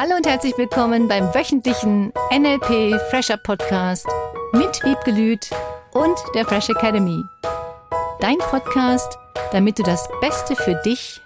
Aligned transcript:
Hallo 0.00 0.16
und 0.16 0.26
herzlich 0.26 0.56
willkommen 0.56 1.08
beim 1.08 1.24
wöchentlichen 1.34 2.10
NLP 2.32 2.98
Fresher 3.10 3.36
Podcast 3.36 4.08
mit 4.54 4.82
Wiebke 4.82 5.10
Lüth 5.10 5.50
und 5.92 6.18
der 6.34 6.46
Fresh 6.46 6.70
Academy. 6.70 7.22
Dein 8.18 8.38
Podcast, 8.38 9.18
damit 9.52 9.78
du 9.78 9.82
das 9.82 10.08
Beste 10.22 10.56
für 10.56 10.74
dich 10.86 11.20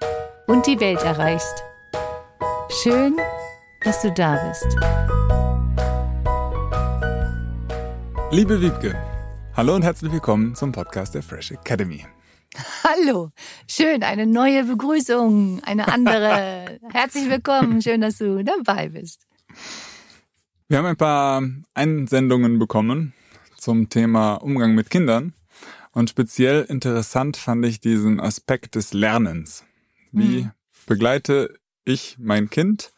und 0.48 0.66
die 0.66 0.80
Welt 0.80 1.04
erreichst. 1.04 1.62
Schön, 2.82 3.16
dass 3.84 4.02
du 4.02 4.10
da 4.10 4.44
bist. 4.48 4.66
Liebe 8.32 8.60
Wiebke, 8.60 9.00
hallo 9.56 9.76
und 9.76 9.82
herzlich 9.82 10.10
willkommen 10.10 10.56
zum 10.56 10.72
Podcast 10.72 11.14
der 11.14 11.22
Fresh 11.22 11.52
Academy. 11.52 12.04
Hallo, 12.84 13.30
schön, 13.68 14.02
eine 14.02 14.26
neue 14.26 14.64
Begrüßung, 14.64 15.62
eine 15.64 15.88
andere. 15.88 16.78
Herzlich 16.92 17.28
willkommen, 17.28 17.82
schön, 17.82 18.00
dass 18.00 18.18
du 18.18 18.44
dabei 18.44 18.90
bist. 18.90 19.26
Wir 20.68 20.78
haben 20.78 20.86
ein 20.86 20.96
paar 20.96 21.42
Einsendungen 21.74 22.58
bekommen 22.58 23.12
zum 23.56 23.88
Thema 23.88 24.34
Umgang 24.34 24.74
mit 24.74 24.88
Kindern 24.88 25.34
und 25.92 26.10
speziell 26.10 26.62
interessant 26.62 27.36
fand 27.36 27.66
ich 27.66 27.80
diesen 27.80 28.20
Aspekt 28.20 28.76
des 28.76 28.92
Lernens. 28.92 29.64
Wie 30.12 30.42
hm. 30.42 30.50
begleite 30.86 31.58
ich 31.84 32.16
mein 32.20 32.50
Kind 32.50 32.92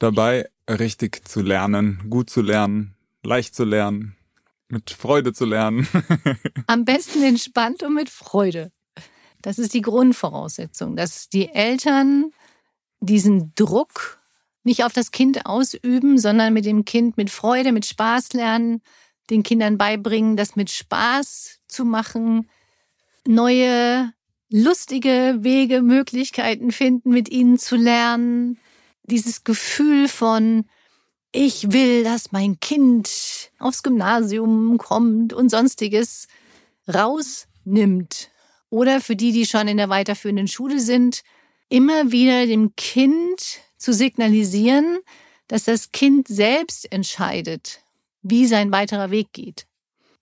dabei, 0.00 0.48
richtig 0.68 1.28
zu 1.28 1.42
lernen, 1.42 2.06
gut 2.10 2.28
zu 2.28 2.42
lernen, 2.42 2.96
leicht 3.22 3.54
zu 3.54 3.64
lernen, 3.64 4.16
mit 4.68 4.90
Freude 4.90 5.32
zu 5.32 5.44
lernen. 5.44 5.88
Am 6.66 6.84
besten 6.84 7.22
entspannt 7.22 7.82
und 7.82 7.94
mit 7.94 8.10
Freude. 8.10 8.70
Das 9.42 9.58
ist 9.58 9.74
die 9.74 9.82
Grundvoraussetzung, 9.82 10.96
dass 10.96 11.28
die 11.28 11.48
Eltern 11.48 12.32
diesen 13.00 13.52
Druck 13.54 14.18
nicht 14.64 14.84
auf 14.84 14.92
das 14.92 15.10
Kind 15.10 15.46
ausüben, 15.46 16.18
sondern 16.18 16.52
mit 16.52 16.64
dem 16.64 16.84
Kind 16.84 17.16
mit 17.16 17.30
Freude, 17.30 17.72
mit 17.72 17.86
Spaß 17.86 18.32
lernen, 18.34 18.82
den 19.30 19.42
Kindern 19.42 19.78
beibringen, 19.78 20.36
das 20.36 20.56
mit 20.56 20.70
Spaß 20.70 21.60
zu 21.68 21.84
machen, 21.84 22.50
neue, 23.26 24.12
lustige 24.50 25.38
Wege, 25.40 25.82
Möglichkeiten 25.82 26.72
finden, 26.72 27.10
mit 27.10 27.28
ihnen 27.28 27.58
zu 27.58 27.76
lernen. 27.76 28.58
Dieses 29.04 29.44
Gefühl 29.44 30.08
von, 30.08 30.64
ich 31.40 31.70
will, 31.70 32.02
dass 32.02 32.32
mein 32.32 32.58
Kind 32.58 33.08
aufs 33.60 33.84
Gymnasium 33.84 34.76
kommt 34.76 35.32
und 35.32 35.50
sonstiges 35.50 36.26
rausnimmt. 36.92 38.30
Oder 38.70 39.00
für 39.00 39.14
die, 39.14 39.30
die 39.30 39.46
schon 39.46 39.68
in 39.68 39.76
der 39.76 39.88
weiterführenden 39.88 40.48
Schule 40.48 40.80
sind, 40.80 41.22
immer 41.68 42.10
wieder 42.10 42.44
dem 42.46 42.74
Kind 42.74 43.60
zu 43.76 43.92
signalisieren, 43.92 44.98
dass 45.46 45.62
das 45.62 45.92
Kind 45.92 46.26
selbst 46.26 46.90
entscheidet, 46.90 47.84
wie 48.22 48.46
sein 48.46 48.72
weiterer 48.72 49.12
Weg 49.12 49.32
geht. 49.32 49.68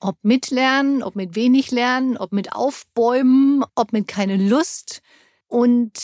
Ob 0.00 0.18
mit 0.22 0.50
Lernen, 0.50 1.02
ob 1.02 1.16
mit 1.16 1.34
wenig 1.34 1.70
Lernen, 1.70 2.18
ob 2.18 2.32
mit 2.32 2.52
Aufbäumen, 2.52 3.64
ob 3.74 3.94
mit 3.94 4.06
keine 4.06 4.36
Lust 4.36 5.00
und 5.46 5.98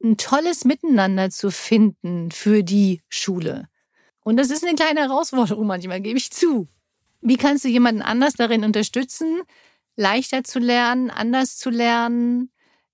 ein 0.00 0.16
tolles 0.16 0.64
Miteinander 0.64 1.28
zu 1.28 1.50
finden 1.50 2.30
für 2.30 2.62
die 2.62 3.02
Schule. 3.08 3.68
Und 4.28 4.36
das 4.36 4.50
ist 4.50 4.62
eine 4.62 4.74
kleine 4.74 5.00
Herausforderung 5.00 5.66
manchmal, 5.66 6.02
gebe 6.02 6.18
ich 6.18 6.30
zu. 6.30 6.68
Wie 7.22 7.38
kannst 7.38 7.64
du 7.64 7.68
jemanden 7.68 8.02
anders 8.02 8.34
darin 8.34 8.62
unterstützen, 8.62 9.40
leichter 9.96 10.44
zu 10.44 10.58
lernen, 10.58 11.08
anders 11.08 11.56
zu 11.56 11.70
lernen, 11.70 12.50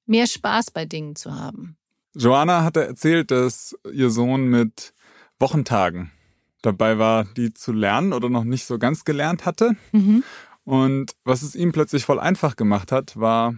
mehr 0.07 0.29
Spaß 0.29 0.71
bei 0.71 0.85
Dingen 0.85 1.17
zu 1.17 1.35
haben? 1.35 1.77
Joanna 2.15 2.63
hatte 2.63 2.87
erzählt, 2.87 3.33
dass 3.33 3.77
ihr 3.93 4.11
Sohn 4.11 4.47
mit 4.47 4.95
Wochentagen 5.41 6.13
dabei 6.63 7.01
war, 7.01 7.25
die 7.25 7.53
zu 7.53 7.73
lernen 7.73 8.13
oder 8.13 8.29
noch 8.29 8.45
nicht 8.45 8.65
so 8.65 8.79
ganz 8.79 9.03
gelernt 9.05 9.45
hatte. 9.45 9.75
Mhm. 9.91 10.23
Und 10.63 11.17
was 11.25 11.43
es 11.43 11.57
ihm 11.57 11.73
plötzlich 11.73 12.05
voll 12.05 12.21
einfach 12.21 12.55
gemacht 12.55 12.93
hat, 12.93 13.19
war, 13.19 13.57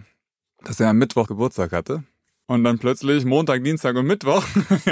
dass 0.63 0.79
er 0.79 0.89
am 0.89 0.97
Mittwoch 0.97 1.27
Geburtstag 1.27 1.73
hatte 1.73 2.03
und 2.47 2.63
dann 2.63 2.79
plötzlich 2.79 3.25
Montag, 3.25 3.63
Dienstag 3.63 3.95
und 3.95 4.07
Mittwoch 4.07 4.43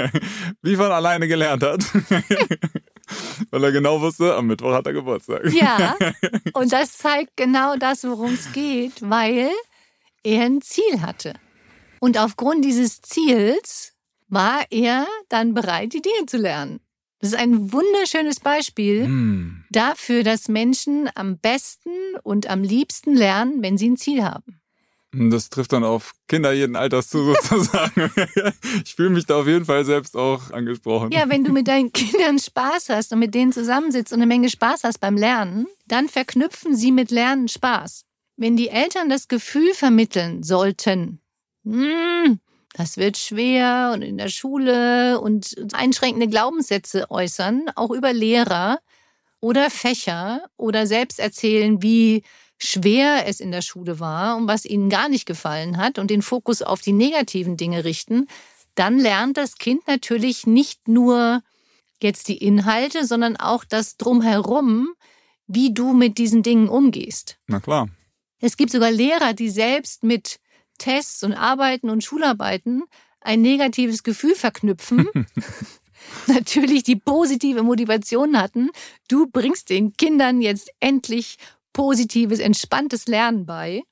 wie 0.62 0.76
von 0.76 0.92
alleine 0.92 1.26
gelernt 1.26 1.62
hat. 1.62 1.84
Weil 3.50 3.64
er 3.64 3.72
genau 3.72 4.00
wusste, 4.00 4.34
am 4.34 4.46
Mittwoch 4.46 4.72
hat 4.72 4.86
er 4.86 4.92
Geburtstag. 4.92 5.52
Ja, 5.52 5.96
und 6.52 6.72
das 6.72 6.98
zeigt 6.98 7.36
genau 7.36 7.76
das, 7.76 8.04
worum 8.04 8.34
es 8.34 8.52
geht, 8.52 8.94
weil 9.00 9.50
er 10.22 10.44
ein 10.44 10.60
Ziel 10.60 11.00
hatte. 11.02 11.34
Und 12.00 12.18
aufgrund 12.18 12.64
dieses 12.64 13.00
Ziels 13.00 13.94
war 14.28 14.64
er 14.70 15.06
dann 15.28 15.54
bereit, 15.54 15.92
die 15.92 16.02
Dinge 16.02 16.26
zu 16.26 16.36
lernen. 16.36 16.80
Das 17.20 17.30
ist 17.30 17.38
ein 17.38 17.72
wunderschönes 17.72 18.40
Beispiel 18.40 19.08
mm. 19.08 19.64
dafür, 19.70 20.22
dass 20.22 20.48
Menschen 20.48 21.08
am 21.14 21.38
besten 21.38 21.90
und 22.22 22.50
am 22.50 22.62
liebsten 22.62 23.14
lernen, 23.14 23.62
wenn 23.62 23.78
sie 23.78 23.88
ein 23.88 23.96
Ziel 23.96 24.24
haben. 24.24 24.60
Das 25.18 25.48
trifft 25.48 25.72
dann 25.72 25.84
auf 25.84 26.12
Kinder 26.28 26.52
jeden 26.52 26.76
Alters 26.76 27.08
zu 27.08 27.34
sozusagen. 27.42 28.10
ich 28.84 28.94
fühle 28.94 29.10
mich 29.10 29.26
da 29.26 29.40
auf 29.40 29.46
jeden 29.46 29.64
Fall 29.64 29.84
selbst 29.84 30.16
auch 30.16 30.50
angesprochen. 30.50 31.10
Ja, 31.10 31.28
wenn 31.28 31.44
du 31.44 31.52
mit 31.52 31.68
deinen 31.68 31.92
Kindern 31.92 32.38
Spaß 32.38 32.90
hast 32.90 33.12
und 33.12 33.18
mit 33.18 33.34
denen 33.34 33.52
zusammensitzt 33.52 34.12
und 34.12 34.18
eine 34.18 34.26
Menge 34.26 34.50
Spaß 34.50 34.84
hast 34.84 34.98
beim 35.00 35.16
Lernen, 35.16 35.66
dann 35.86 36.08
verknüpfen 36.08 36.76
sie 36.76 36.92
mit 36.92 37.10
Lernen 37.10 37.48
Spaß. 37.48 38.04
Wenn 38.36 38.56
die 38.56 38.68
Eltern 38.68 39.08
das 39.08 39.28
Gefühl 39.28 39.72
vermitteln 39.72 40.42
sollten, 40.42 41.20
hm, 41.64 42.38
das 42.74 42.98
wird 42.98 43.16
schwer 43.16 43.92
und 43.94 44.02
in 44.02 44.18
der 44.18 44.28
Schule 44.28 45.18
und 45.20 45.56
einschränkende 45.72 46.28
Glaubenssätze 46.28 47.10
äußern, 47.10 47.70
auch 47.74 47.90
über 47.90 48.12
Lehrer 48.12 48.80
oder 49.40 49.70
Fächer 49.70 50.42
oder 50.56 50.86
selbst 50.86 51.18
erzählen, 51.18 51.82
wie 51.82 52.22
schwer 52.58 53.26
es 53.26 53.40
in 53.40 53.50
der 53.50 53.62
Schule 53.62 54.00
war 54.00 54.36
und 54.36 54.48
was 54.48 54.64
ihnen 54.64 54.88
gar 54.88 55.08
nicht 55.08 55.26
gefallen 55.26 55.76
hat 55.76 55.98
und 55.98 56.10
den 56.10 56.22
Fokus 56.22 56.62
auf 56.62 56.80
die 56.80 56.92
negativen 56.92 57.56
Dinge 57.56 57.84
richten, 57.84 58.26
dann 58.74 58.98
lernt 58.98 59.36
das 59.36 59.56
Kind 59.56 59.86
natürlich 59.86 60.46
nicht 60.46 60.88
nur 60.88 61.42
jetzt 62.02 62.28
die 62.28 62.38
Inhalte, 62.38 63.06
sondern 63.06 63.36
auch 63.36 63.64
das 63.64 63.96
drumherum, 63.96 64.88
wie 65.46 65.72
du 65.72 65.92
mit 65.92 66.18
diesen 66.18 66.42
Dingen 66.42 66.68
umgehst. 66.68 67.38
Na 67.46 67.60
klar. 67.60 67.88
Es 68.40 68.56
gibt 68.56 68.70
sogar 68.70 68.90
Lehrer, 68.90 69.32
die 69.32 69.48
selbst 69.48 70.02
mit 70.02 70.38
Tests 70.78 71.22
und 71.22 71.32
Arbeiten 71.32 71.88
und 71.88 72.04
Schularbeiten 72.04 72.84
ein 73.20 73.40
negatives 73.40 74.02
Gefühl 74.02 74.34
verknüpfen. 74.34 75.08
natürlich 76.26 76.82
die 76.82 76.96
positive 76.96 77.62
Motivation 77.62 78.40
hatten, 78.40 78.70
du 79.08 79.26
bringst 79.26 79.70
den 79.70 79.96
Kindern 79.96 80.40
jetzt 80.40 80.70
endlich 80.80 81.38
positives, 81.76 82.38
entspanntes 82.38 83.06
Lernen 83.06 83.44
bei 83.44 83.82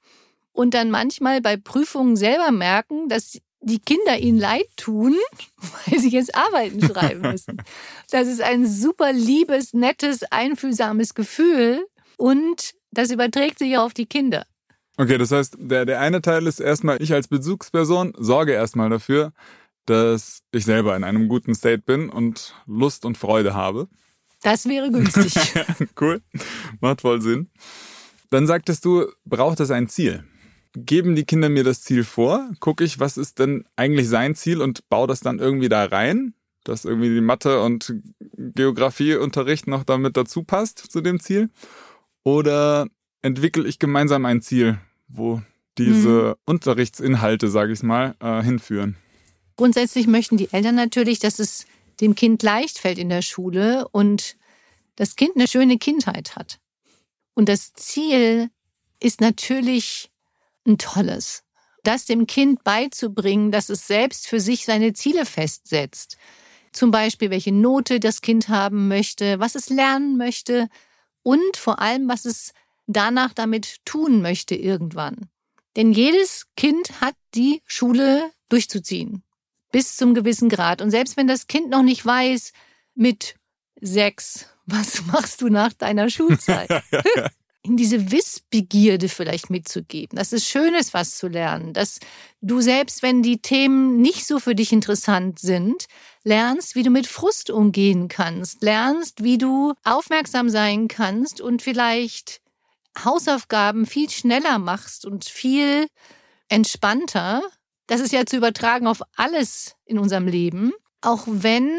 und 0.53 0.73
dann 0.73 0.91
manchmal 0.91 1.43
bei 1.43 1.59
Prüfungen 1.59 2.17
selber 2.17 2.51
merken, 2.51 3.11
dass 3.11 3.39
die 3.61 3.79
Kinder 3.79 4.17
ihnen 4.19 4.39
leid 4.39 4.67
tun, 4.79 5.15
weil 5.87 5.99
sie 6.01 6.09
jetzt 6.09 6.35
Arbeiten 6.35 6.81
schreiben 6.81 7.21
müssen. 7.33 7.63
Das 8.11 8.27
ist 8.27 8.41
ein 8.41 8.67
super 8.67 9.13
liebes, 9.13 9.75
nettes, 9.75 10.23
einfühlsames 10.31 11.13
Gefühl 11.13 11.85
und 12.17 12.73
das 12.91 13.11
überträgt 13.11 13.59
sich 13.59 13.77
auch 13.77 13.85
auf 13.85 13.95
die 13.95 14.07
Kinder. 14.07 14.47
Okay, 14.97 15.19
das 15.19 15.31
heißt, 15.31 15.57
der, 15.59 15.85
der 15.85 16.01
eine 16.01 16.23
Teil 16.23 16.47
ist 16.47 16.61
erstmal, 16.61 17.03
ich 17.03 17.13
als 17.13 17.29
Bezugsperson 17.29 18.15
sorge 18.17 18.53
erstmal 18.53 18.89
dafür, 18.89 19.35
dass 19.85 20.39
ich 20.53 20.65
selber 20.65 20.97
in 20.97 21.05
einem 21.05 21.29
guten 21.29 21.55
State 21.55 21.83
bin 21.83 22.09
und 22.09 22.55
Lust 22.67 23.05
und 23.05 23.19
Freude 23.19 23.53
habe. 23.53 23.89
Das 24.45 24.69
wäre 24.69 24.91
günstig. 24.91 25.35
cool. 26.01 26.21
Macht 26.81 27.01
voll 27.01 27.23
Sinn. 27.23 27.49
Dann 28.29 28.47
sagtest 28.47 28.85
du, 28.85 29.07
braucht 29.25 29.59
es 29.61 29.71
ein 29.71 29.89
Ziel? 29.89 30.23
Geben 30.75 31.17
die 31.17 31.25
Kinder 31.25 31.49
mir 31.49 31.65
das 31.65 31.81
Ziel 31.81 32.05
vor? 32.05 32.51
Gucke 32.61 32.85
ich, 32.85 33.01
was 33.01 33.17
ist 33.17 33.39
denn 33.39 33.65
eigentlich 33.75 34.07
sein 34.07 34.35
Ziel 34.35 34.61
und 34.61 34.87
baue 34.91 35.07
das 35.07 35.21
dann 35.21 35.39
irgendwie 35.39 35.71
da 35.71 35.87
rein? 35.87 36.35
Dass 36.63 36.85
irgendwie 36.85 37.09
die 37.09 37.23
Mathe- 37.23 37.63
und 37.63 37.95
Geografieunterricht 38.37 39.67
noch 39.67 39.83
damit 39.83 40.17
dazu 40.19 40.43
passt 40.43 40.79
zu 40.79 41.01
dem 41.01 41.21
Ziel? 41.21 41.49
Oder 42.23 42.87
entwickle 43.23 43.67
ich 43.67 43.79
gemeinsam 43.79 44.27
ein 44.27 44.43
Ziel, 44.43 44.79
wo 45.09 45.41
diese 45.79 46.31
hm. 46.31 46.35
Unterrichtsinhalte, 46.45 47.49
sage 47.49 47.73
ich 47.73 47.83
mal, 47.83 48.15
äh, 48.21 48.43
hinführen? 48.43 48.97
Grundsätzlich 49.57 50.07
möchten 50.07 50.37
die 50.37 50.53
Eltern 50.53 50.75
natürlich, 50.75 51.19
dass 51.19 51.39
es 51.39 51.67
dem 52.01 52.15
Kind 52.15 52.43
leicht 52.43 52.79
fällt 52.79 52.99
in 52.99 53.09
der 53.09 53.23
Schule 53.23 53.89
und 53.89 54.37
das 54.97 55.17
Kind 55.17 55.37
eine 55.37 55.49
schöne 55.49 55.79
Kindheit 55.79 56.37
hat. 56.37 56.61
Und 57.35 57.49
das 57.49 57.73
Ziel 57.75 58.51
ist 59.01 59.21
natürlich 59.21 60.11
ein 60.67 60.79
tolles. 60.79 61.43
Das 61.83 62.07
dem 62.07 62.27
Kind 62.27 62.65
beizubringen, 62.65 63.51
dass 63.51 63.69
es 63.69 63.87
selbst 63.87 64.27
für 64.27 64.41
sich 64.41 64.65
seine 64.65 64.93
Ziele 64.93 65.27
festsetzt. 65.27 66.17
Zum 66.73 66.91
Beispiel, 66.91 67.31
welche 67.31 67.53
Note 67.53 68.01
das 68.01 68.21
Kind 68.21 68.49
haben 68.49 68.89
möchte, 68.89 69.39
was 69.41 69.55
es 69.55 69.69
lernen 69.69 70.17
möchte 70.17 70.69
und 71.23 71.57
vor 71.57 71.81
allem, 71.81 72.09
was 72.09 72.25
es 72.25 72.53
danach 72.87 73.35
damit 73.35 73.85
tun 73.85 74.23
möchte 74.23 74.55
irgendwann. 74.55 75.29
Denn 75.77 75.93
jedes 75.93 76.47
Kind 76.57 77.01
hat 77.01 77.17
die 77.35 77.63
Schule 77.67 78.31
durchzuziehen 78.49 79.24
bis 79.75 79.97
zum 79.97 80.15
gewissen 80.15 80.49
Grad. 80.49 80.81
Und 80.81 80.93
selbst 80.93 81.17
wenn 81.17 81.27
das 81.27 81.49
Kind 81.49 81.69
noch 81.69 81.83
nicht 81.83 82.07
weiß, 82.07 82.53
mit 82.95 83.35
sechs, 83.81 84.47
was 84.67 85.05
machst 85.07 85.41
du 85.41 85.49
nach 85.49 85.73
deiner 85.73 86.09
Schulzeit? 86.09 86.71
in 87.63 87.77
diese 87.77 88.13
Wissbegierde 88.13 89.09
vielleicht 89.09 89.51
mitzugeben, 89.51 90.17
dass 90.17 90.33
es 90.33 90.47
schön 90.47 90.75
ist, 90.75 90.95
was 90.95 91.17
zu 91.17 91.27
lernen, 91.27 91.73
dass 91.73 91.99
du 92.41 92.61
selbst, 92.61 93.03
wenn 93.03 93.23
die 93.23 93.41
Themen 93.43 94.01
nicht 94.01 94.27
so 94.27 94.39
für 94.39 94.55
dich 94.55 94.71
interessant 94.71 95.41
sind, 95.41 95.87
lernst, 96.23 96.77
wie 96.77 96.85
du 96.85 96.91
mit 96.91 97.09
Frust 97.09 97.51
umgehen 97.51 98.07
kannst, 98.07 98.63
lernst, 98.63 99.25
wie 99.25 99.39
du 99.39 99.73
aufmerksam 99.83 100.51
sein 100.51 100.87
kannst 100.87 101.41
und 101.41 101.63
vielleicht 101.63 102.43
Hausaufgaben 103.03 103.87
viel 103.87 104.09
schneller 104.09 104.61
machst 104.61 105.05
und 105.05 105.25
viel 105.25 105.89
entspannter. 106.49 107.43
Das 107.87 108.01
ist 108.01 108.13
ja 108.13 108.25
zu 108.25 108.37
übertragen 108.37 108.87
auf 108.87 109.03
alles 109.17 109.77
in 109.85 109.99
unserem 109.99 110.27
Leben, 110.27 110.73
auch 111.01 111.25
wenn 111.27 111.71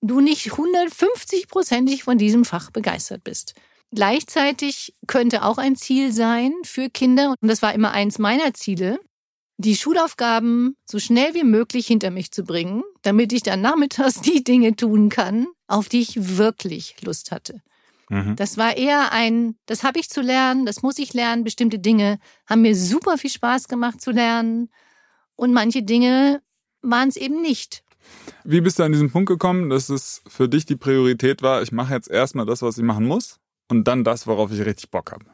du 0.00 0.20
nicht 0.20 0.52
150-prozentig 0.52 2.04
von 2.04 2.18
diesem 2.18 2.44
Fach 2.44 2.70
begeistert 2.70 3.24
bist. 3.24 3.54
Gleichzeitig 3.94 4.94
könnte 5.06 5.44
auch 5.44 5.58
ein 5.58 5.76
Ziel 5.76 6.12
sein 6.12 6.52
für 6.64 6.88
Kinder, 6.88 7.34
und 7.40 7.48
das 7.48 7.62
war 7.62 7.74
immer 7.74 7.92
eins 7.92 8.18
meiner 8.18 8.54
Ziele, 8.54 8.98
die 9.58 9.76
Schulaufgaben 9.76 10.76
so 10.86 10.98
schnell 10.98 11.34
wie 11.34 11.44
möglich 11.44 11.86
hinter 11.86 12.10
mich 12.10 12.32
zu 12.32 12.42
bringen, 12.42 12.82
damit 13.02 13.32
ich 13.32 13.42
dann 13.42 13.60
nachmittags 13.60 14.20
die 14.22 14.42
Dinge 14.42 14.76
tun 14.76 15.08
kann, 15.08 15.46
auf 15.66 15.88
die 15.88 16.00
ich 16.00 16.36
wirklich 16.38 16.96
Lust 17.02 17.30
hatte. 17.30 17.60
Mhm. 18.08 18.34
Das 18.36 18.56
war 18.56 18.76
eher 18.76 19.12
ein, 19.12 19.56
das 19.66 19.84
habe 19.84 20.00
ich 20.00 20.08
zu 20.08 20.20
lernen, 20.20 20.66
das 20.66 20.82
muss 20.82 20.98
ich 20.98 21.14
lernen. 21.14 21.44
Bestimmte 21.44 21.78
Dinge 21.78 22.18
haben 22.46 22.62
mir 22.62 22.74
super 22.74 23.18
viel 23.18 23.30
Spaß 23.30 23.68
gemacht 23.68 24.00
zu 24.00 24.10
lernen 24.10 24.70
und 25.36 25.52
manche 25.52 25.82
Dinge 25.82 26.42
waren 26.82 27.08
es 27.08 27.16
eben 27.16 27.40
nicht. 27.42 27.84
Wie 28.44 28.60
bist 28.60 28.78
du 28.78 28.82
an 28.82 28.92
diesen 28.92 29.10
Punkt 29.10 29.28
gekommen, 29.28 29.70
dass 29.70 29.88
es 29.88 30.22
für 30.26 30.48
dich 30.48 30.66
die 30.66 30.76
Priorität 30.76 31.42
war, 31.42 31.62
ich 31.62 31.72
mache 31.72 31.94
jetzt 31.94 32.10
erstmal 32.10 32.46
das, 32.46 32.62
was 32.62 32.78
ich 32.78 32.84
machen 32.84 33.06
muss? 33.06 33.38
und 33.72 33.88
dann 33.88 34.04
das, 34.04 34.26
worauf 34.26 34.52
ich 34.52 34.64
richtig 34.64 34.90
Bock 34.90 35.12
habe. 35.12 35.24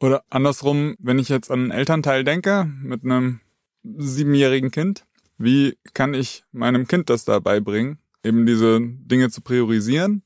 Oder 0.00 0.24
andersrum, 0.28 0.96
wenn 0.98 1.20
ich 1.20 1.28
jetzt 1.28 1.50
an 1.50 1.62
einen 1.62 1.70
Elternteil 1.70 2.24
denke, 2.24 2.68
mit 2.82 3.04
einem 3.04 3.40
siebenjährigen 3.84 4.72
Kind, 4.72 5.04
wie 5.38 5.78
kann 5.94 6.12
ich 6.12 6.42
meinem 6.50 6.88
Kind 6.88 7.08
das 7.08 7.24
dabei 7.24 7.60
bringen, 7.60 7.98
eben 8.24 8.46
diese 8.46 8.80
Dinge 8.80 9.30
zu 9.30 9.42
priorisieren, 9.42 10.22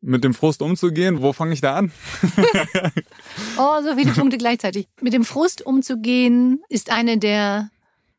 mit 0.00 0.24
dem 0.24 0.32
Frust 0.32 0.62
umzugehen? 0.62 1.20
Wo 1.20 1.34
fange 1.34 1.52
ich 1.52 1.60
da 1.60 1.76
an? 1.76 1.92
oh, 3.58 3.82
so 3.82 3.96
viele 3.96 4.12
Punkte 4.12 4.38
gleichzeitig. 4.38 4.88
Mit 5.02 5.12
dem 5.12 5.24
Frust 5.24 5.64
umzugehen 5.64 6.62
ist 6.70 6.90
eine 6.90 7.18
der 7.18 7.68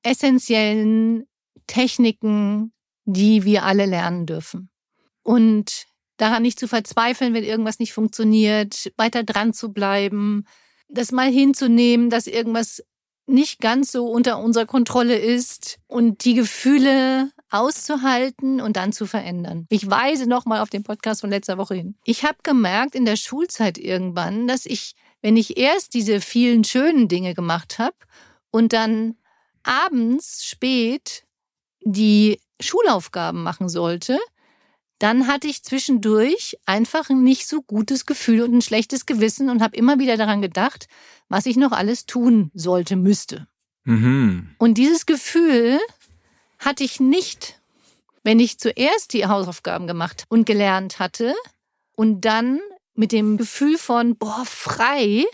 essentiellen 0.06 1.28
Techniken, 1.68 2.74
die 3.06 3.44
wir 3.44 3.63
alle 3.63 3.86
lernen 3.86 4.25
dürfen. 4.25 4.69
Und 5.24 5.86
daran 6.18 6.44
nicht 6.44 6.60
zu 6.60 6.68
verzweifeln, 6.68 7.34
wenn 7.34 7.44
irgendwas 7.44 7.80
nicht 7.80 7.94
funktioniert, 7.94 8.92
weiter 8.98 9.24
dran 9.24 9.54
zu 9.54 9.74
bleiben, 9.74 10.46
das 10.88 11.12
mal 11.12 11.30
hinzunehmen, 11.30 12.10
dass 12.10 12.28
irgendwas 12.28 12.84
nicht 13.28 13.60
ganz 13.60 13.92
so 13.92 14.06
unter 14.06 14.40
unserer 14.40 14.68
Kontrolle 14.68 15.18
ist 15.18 15.80
und 15.88 16.25
die 16.25 16.36
Gefühle 16.36 17.31
auszuhalten 17.50 18.62
und 18.62 18.78
dann 18.78 18.94
zu 18.94 19.07
verändern. 19.07 19.66
Ich 19.69 19.90
weise 19.90 20.28
nochmal 20.28 20.62
auf 20.62 20.69
den 20.69 20.84
Podcast 20.84 21.22
von 21.22 21.31
letzter 21.31 21.57
Woche 21.57 21.75
hin. 21.75 21.96
Ich 22.04 22.24
habe 22.24 22.38
gemerkt 22.44 22.94
in 22.94 23.06
der 23.06 23.16
Schulzeit 23.16 23.80
irgendwann, 23.80 24.48
dass 24.48 24.68
ich, 24.68 24.94
wenn 25.22 25.38
ich 25.38 25.57
erst 25.57 25.96
diese 25.96 26.22
vielen 26.22 26.63
schönen 26.63 27.07
Dinge 27.07 27.34
gemacht 27.34 27.80
habe 27.80 27.96
und 28.52 28.74
dann 28.74 29.16
abends 29.66 30.46
spät 30.46 31.26
die 31.82 32.40
Schulaufgaben 32.60 33.44
machen 33.44 33.70
sollte, 33.70 34.18
dann 35.00 35.28
hatte 35.28 35.48
ich 35.48 35.64
zwischendurch 35.64 36.58
einfach 36.66 37.10
ein 37.10 37.24
nicht 37.24 37.48
so 37.48 37.62
gutes 37.62 38.06
Gefühl 38.06 38.42
und 38.42 38.54
ein 38.54 38.62
schlechtes 38.62 39.06
Gewissen 39.06 39.50
und 39.50 39.62
habe 39.62 39.76
immer 39.76 40.00
wieder 40.00 40.18
daran 40.18 40.42
gedacht, 40.42 40.88
was 41.28 41.46
ich 41.46 41.58
noch 41.58 41.72
alles 41.72 42.06
tun 42.06 42.50
sollte, 42.54 42.96
müsste. 42.96 43.48
Mhm. 43.84 44.56
Und 44.58 44.78
dieses 44.78 45.06
Gefühl 45.06 45.80
hatte 46.60 46.84
ich 46.84 47.00
nicht, 47.00 47.60
wenn 48.24 48.40
ich 48.40 48.58
zuerst 48.58 49.14
die 49.14 49.28
Hausaufgaben 49.28 49.86
gemacht 49.86 50.26
und 50.30 50.46
gelernt 50.46 51.00
hatte 51.00 51.36
und 51.96 52.22
dann 52.22 52.60
mit 52.96 53.12
dem 53.12 53.38
Gefühl 53.38 53.78
von, 53.78 54.16
boah, 54.16 54.44
frei, 54.46 55.26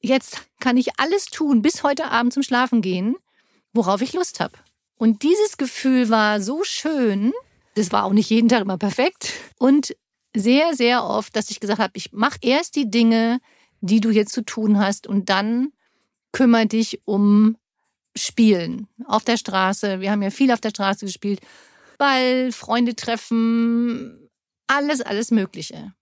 jetzt 0.00 0.42
kann 0.60 0.76
ich 0.76 0.98
alles 0.98 1.26
tun, 1.26 1.62
bis 1.62 1.82
heute 1.82 2.10
Abend 2.10 2.32
zum 2.32 2.42
Schlafen 2.42 2.80
gehen, 2.80 3.16
worauf 3.74 4.00
ich 4.00 4.14
Lust 4.14 4.40
habe. 4.40 4.56
Und 4.96 5.22
dieses 5.22 5.56
Gefühl 5.58 6.08
war 6.08 6.40
so 6.40 6.64
schön, 6.64 7.32
das 7.74 7.92
war 7.92 8.04
auch 8.04 8.12
nicht 8.12 8.30
jeden 8.30 8.48
Tag 8.48 8.62
immer 8.62 8.78
perfekt. 8.78 9.32
Und 9.58 9.94
sehr, 10.34 10.74
sehr 10.74 11.04
oft, 11.04 11.36
dass 11.36 11.50
ich 11.50 11.60
gesagt 11.60 11.80
habe, 11.80 11.92
ich 11.94 12.12
mache 12.12 12.38
erst 12.40 12.76
die 12.76 12.90
Dinge, 12.90 13.40
die 13.80 14.00
du 14.00 14.10
jetzt 14.10 14.32
zu 14.32 14.42
tun 14.42 14.78
hast 14.78 15.06
und 15.06 15.28
dann 15.28 15.72
kümmere 16.32 16.66
dich 16.66 17.00
um 17.04 17.56
Spielen 18.16 18.88
auf 19.06 19.24
der 19.24 19.36
Straße. 19.36 20.00
Wir 20.00 20.10
haben 20.10 20.22
ja 20.22 20.30
viel 20.30 20.52
auf 20.52 20.60
der 20.60 20.70
Straße 20.70 21.04
gespielt. 21.04 21.40
Ball, 21.98 22.50
Freunde 22.52 22.94
treffen, 22.94 24.30
alles, 24.66 25.00
alles 25.00 25.30
Mögliche. 25.30 25.92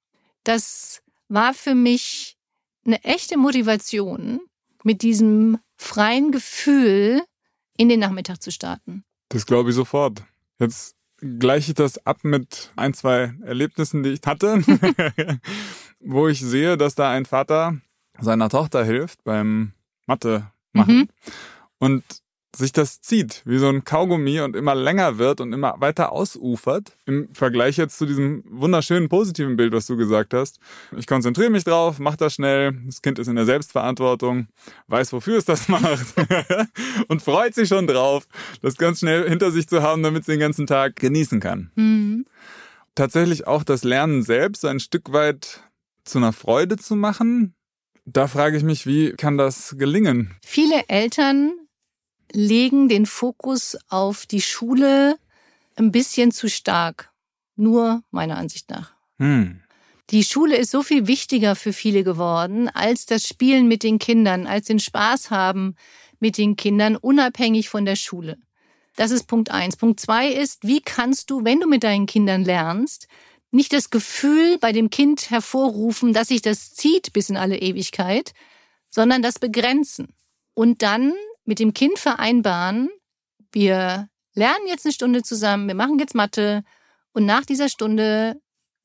Das 0.44 1.02
war 1.28 1.54
für 1.54 1.74
mich 1.74 2.36
eine 2.84 3.02
echte 3.04 3.36
Motivation, 3.36 4.40
mit 4.84 5.02
diesem 5.02 5.58
freien 5.76 6.32
Gefühl 6.32 7.22
in 7.76 7.88
den 7.88 8.00
Nachmittag 8.00 8.42
zu 8.42 8.50
starten. 8.50 9.04
Das 9.28 9.46
glaube 9.46 9.70
ich 9.70 9.76
sofort. 9.76 10.22
Jetzt 10.58 10.96
gleiche 11.18 11.72
ich 11.72 11.74
das 11.74 12.04
ab 12.06 12.18
mit 12.22 12.72
ein, 12.76 12.94
zwei 12.94 13.34
Erlebnissen, 13.42 14.02
die 14.02 14.10
ich 14.10 14.20
hatte, 14.26 14.62
wo 16.00 16.28
ich 16.28 16.40
sehe, 16.40 16.76
dass 16.76 16.94
da 16.94 17.10
ein 17.10 17.26
Vater 17.26 17.80
seiner 18.18 18.48
Tochter 18.48 18.84
hilft 18.84 19.24
beim 19.24 19.72
Mathe 20.06 20.50
machen. 20.72 20.96
Mhm. 20.96 21.08
Und 21.78 22.04
sich 22.54 22.72
das 22.72 23.00
zieht, 23.00 23.42
wie 23.46 23.58
so 23.58 23.68
ein 23.68 23.84
Kaugummi 23.84 24.40
und 24.40 24.56
immer 24.56 24.74
länger 24.74 25.18
wird 25.18 25.40
und 25.40 25.52
immer 25.52 25.74
weiter 25.78 26.12
ausufert. 26.12 26.96
Im 27.06 27.28
Vergleich 27.34 27.78
jetzt 27.78 27.96
zu 27.96 28.04
diesem 28.04 28.44
wunderschönen 28.46 29.08
positiven 29.08 29.56
Bild, 29.56 29.72
was 29.72 29.86
du 29.86 29.96
gesagt 29.96 30.34
hast. 30.34 30.58
Ich 30.96 31.06
konzentriere 31.06 31.50
mich 31.50 31.64
drauf, 31.64 31.98
mach 31.98 32.16
das 32.16 32.34
schnell. 32.34 32.78
Das 32.84 33.00
Kind 33.00 33.18
ist 33.18 33.28
in 33.28 33.36
der 33.36 33.46
Selbstverantwortung, 33.46 34.48
weiß, 34.88 35.12
wofür 35.12 35.38
es 35.38 35.46
das 35.46 35.68
macht 35.68 36.14
und 37.08 37.22
freut 37.22 37.54
sich 37.54 37.68
schon 37.68 37.86
drauf, 37.86 38.26
das 38.60 38.76
ganz 38.76 38.98
schnell 38.98 39.28
hinter 39.28 39.50
sich 39.50 39.66
zu 39.66 39.82
haben, 39.82 40.02
damit 40.02 40.20
es 40.20 40.26
den 40.26 40.40
ganzen 40.40 40.66
Tag 40.66 40.96
genießen 40.96 41.40
kann. 41.40 41.70
Mhm. 41.74 42.26
Tatsächlich 42.94 43.46
auch 43.46 43.64
das 43.64 43.84
Lernen 43.84 44.22
selbst 44.22 44.66
ein 44.66 44.78
Stück 44.78 45.12
weit 45.12 45.60
zu 46.04 46.18
einer 46.18 46.32
Freude 46.32 46.76
zu 46.76 46.96
machen. 46.96 47.54
Da 48.04 48.26
frage 48.26 48.56
ich 48.56 48.64
mich, 48.64 48.86
wie 48.86 49.12
kann 49.12 49.38
das 49.38 49.76
gelingen? 49.78 50.34
Viele 50.44 50.88
Eltern 50.88 51.52
legen 52.32 52.88
den 52.88 53.06
Fokus 53.06 53.76
auf 53.88 54.26
die 54.26 54.40
Schule 54.40 55.16
ein 55.76 55.92
bisschen 55.92 56.32
zu 56.32 56.48
stark. 56.48 57.10
Nur 57.56 58.02
meiner 58.10 58.36
Ansicht 58.38 58.70
nach. 58.70 58.94
Hm. 59.18 59.60
Die 60.10 60.24
Schule 60.24 60.56
ist 60.56 60.70
so 60.70 60.82
viel 60.82 61.06
wichtiger 61.06 61.54
für 61.54 61.72
viele 61.72 62.04
geworden 62.04 62.68
als 62.68 63.06
das 63.06 63.26
Spielen 63.26 63.68
mit 63.68 63.82
den 63.82 63.98
Kindern, 63.98 64.46
als 64.46 64.66
den 64.66 64.78
Spaß 64.78 65.30
haben 65.30 65.76
mit 66.20 66.38
den 66.38 66.56
Kindern, 66.56 66.96
unabhängig 66.96 67.68
von 67.68 67.84
der 67.84 67.96
Schule. 67.96 68.38
Das 68.96 69.10
ist 69.10 69.26
Punkt 69.26 69.50
eins. 69.50 69.76
Punkt 69.76 70.00
zwei 70.00 70.28
ist, 70.28 70.66
wie 70.66 70.80
kannst 70.80 71.30
du, 71.30 71.44
wenn 71.44 71.60
du 71.60 71.66
mit 71.66 71.82
deinen 71.82 72.06
Kindern 72.06 72.44
lernst, 72.44 73.08
nicht 73.50 73.72
das 73.72 73.90
Gefühl 73.90 74.58
bei 74.58 74.72
dem 74.72 74.90
Kind 74.90 75.30
hervorrufen, 75.30 76.12
dass 76.12 76.28
sich 76.28 76.42
das 76.42 76.74
zieht 76.74 77.12
bis 77.12 77.30
in 77.30 77.36
alle 77.36 77.58
Ewigkeit, 77.58 78.32
sondern 78.90 79.22
das 79.22 79.38
begrenzen. 79.38 80.08
Und 80.54 80.82
dann 80.82 81.12
mit 81.44 81.58
dem 81.58 81.74
Kind 81.74 81.98
vereinbaren, 81.98 82.88
wir 83.52 84.08
lernen 84.34 84.66
jetzt 84.66 84.86
eine 84.86 84.92
Stunde 84.92 85.22
zusammen, 85.22 85.68
wir 85.68 85.74
machen 85.74 85.98
jetzt 85.98 86.14
Mathe 86.14 86.64
und 87.12 87.26
nach 87.26 87.44
dieser 87.44 87.68
Stunde 87.68 88.40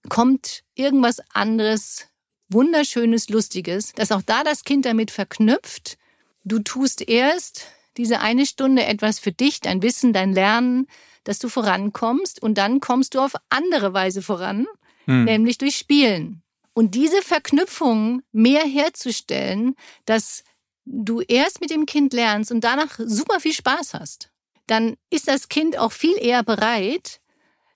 kommt 0.10 0.64
irgendwas 0.76 1.22
anderes, 1.34 2.08
wunderschönes, 2.50 3.30
lustiges, 3.30 3.94
dass 3.94 4.12
auch 4.12 4.22
da 4.22 4.44
das 4.44 4.64
Kind 4.64 4.86
damit 4.86 5.12
verknüpft. 5.12 5.98
Du 6.44 6.60
tust 6.60 7.08
erst 7.08 7.68
diese 7.98 8.20
eine 8.20 8.46
Stunde 8.46 8.86
etwas 8.86 9.20
für 9.20 9.32
dich, 9.32 9.60
dein 9.60 9.82
Wissen, 9.82 10.14
dein 10.14 10.34
Lernen, 10.34 10.88
dass 11.24 11.40
du 11.40 11.50
vorankommst 11.50 12.42
und 12.42 12.58
dann 12.58 12.80
kommst 12.80 13.16
du 13.16 13.20
auf 13.20 13.34
andere 13.50 13.94
Weise 13.94 14.22
voran, 14.22 14.66
hm. 15.06 15.26
nämlich 15.26 15.58
durch 15.58 15.76
Spielen. 15.76 16.42
Und 16.74 16.94
diese 16.96 17.22
Verknüpfung 17.22 18.22
mehr 18.32 18.64
herzustellen, 18.64 19.76
dass 20.06 20.44
du 20.88 21.22
erst 21.22 21.62
mit 21.62 21.70
dem 21.70 21.86
Kind 21.86 22.14
lernst 22.14 22.52
und 22.52 22.64
danach 22.64 23.00
super 23.00 23.40
viel 23.40 23.54
Spaß 23.54 23.94
hast, 23.94 24.32
dann 24.68 24.96
ist 25.10 25.28
das 25.28 25.50
Kind 25.50 25.78
auch 25.78 25.92
viel 25.92 26.18
eher 26.18 26.44
bereit, 26.44 27.20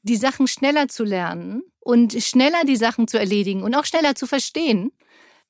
die 0.04 0.16
Sachen 0.16 0.48
schneller 0.48 0.88
zu 0.88 1.04
lernen 1.04 1.64
und 1.80 2.14
schneller 2.24 2.64
die 2.66 2.76
Sachen 2.76 3.08
zu 3.08 3.20
erledigen 3.20 3.64
und 3.64 3.76
auch 3.76 3.86
schneller 3.86 4.16
zu 4.16 4.28
verstehen, 4.28 4.92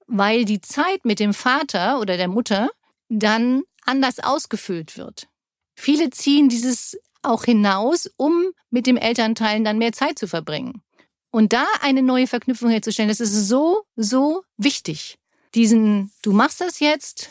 weil 0.08 0.46
die 0.46 0.62
Zeit 0.62 1.06
mit 1.06 1.20
dem 1.20 1.34
Vater 1.34 2.00
oder 2.00 2.18
der 2.18 2.28
Mutter 2.28 2.70
dann 3.10 3.64
anders 3.86 4.20
ausgefüllt 4.20 4.98
wird. 4.98 5.28
Viele 5.76 6.10
ziehen 6.10 6.50
dieses 6.50 6.98
auch 7.22 7.44
hinaus, 7.44 8.10
um 8.18 8.52
mit 8.70 8.88
dem 8.88 8.98
Elternteilen 8.98 9.64
dann 9.64 9.78
mehr 9.78 9.94
Zeit 9.94 10.18
zu 10.18 10.28
verbringen. 10.28 10.82
Und 11.30 11.54
da 11.54 11.66
eine 11.82 12.02
neue 12.02 12.28
Verknüpfung 12.28 12.70
herzustellen, 12.70 13.10
das 13.10 13.20
ist 13.20 13.48
so, 13.48 13.84
so 13.96 14.44
wichtig. 14.58 15.18
Diesen, 15.56 16.12
du 16.22 16.34
machst 16.34 16.62
das 16.62 16.80
jetzt, 16.80 17.30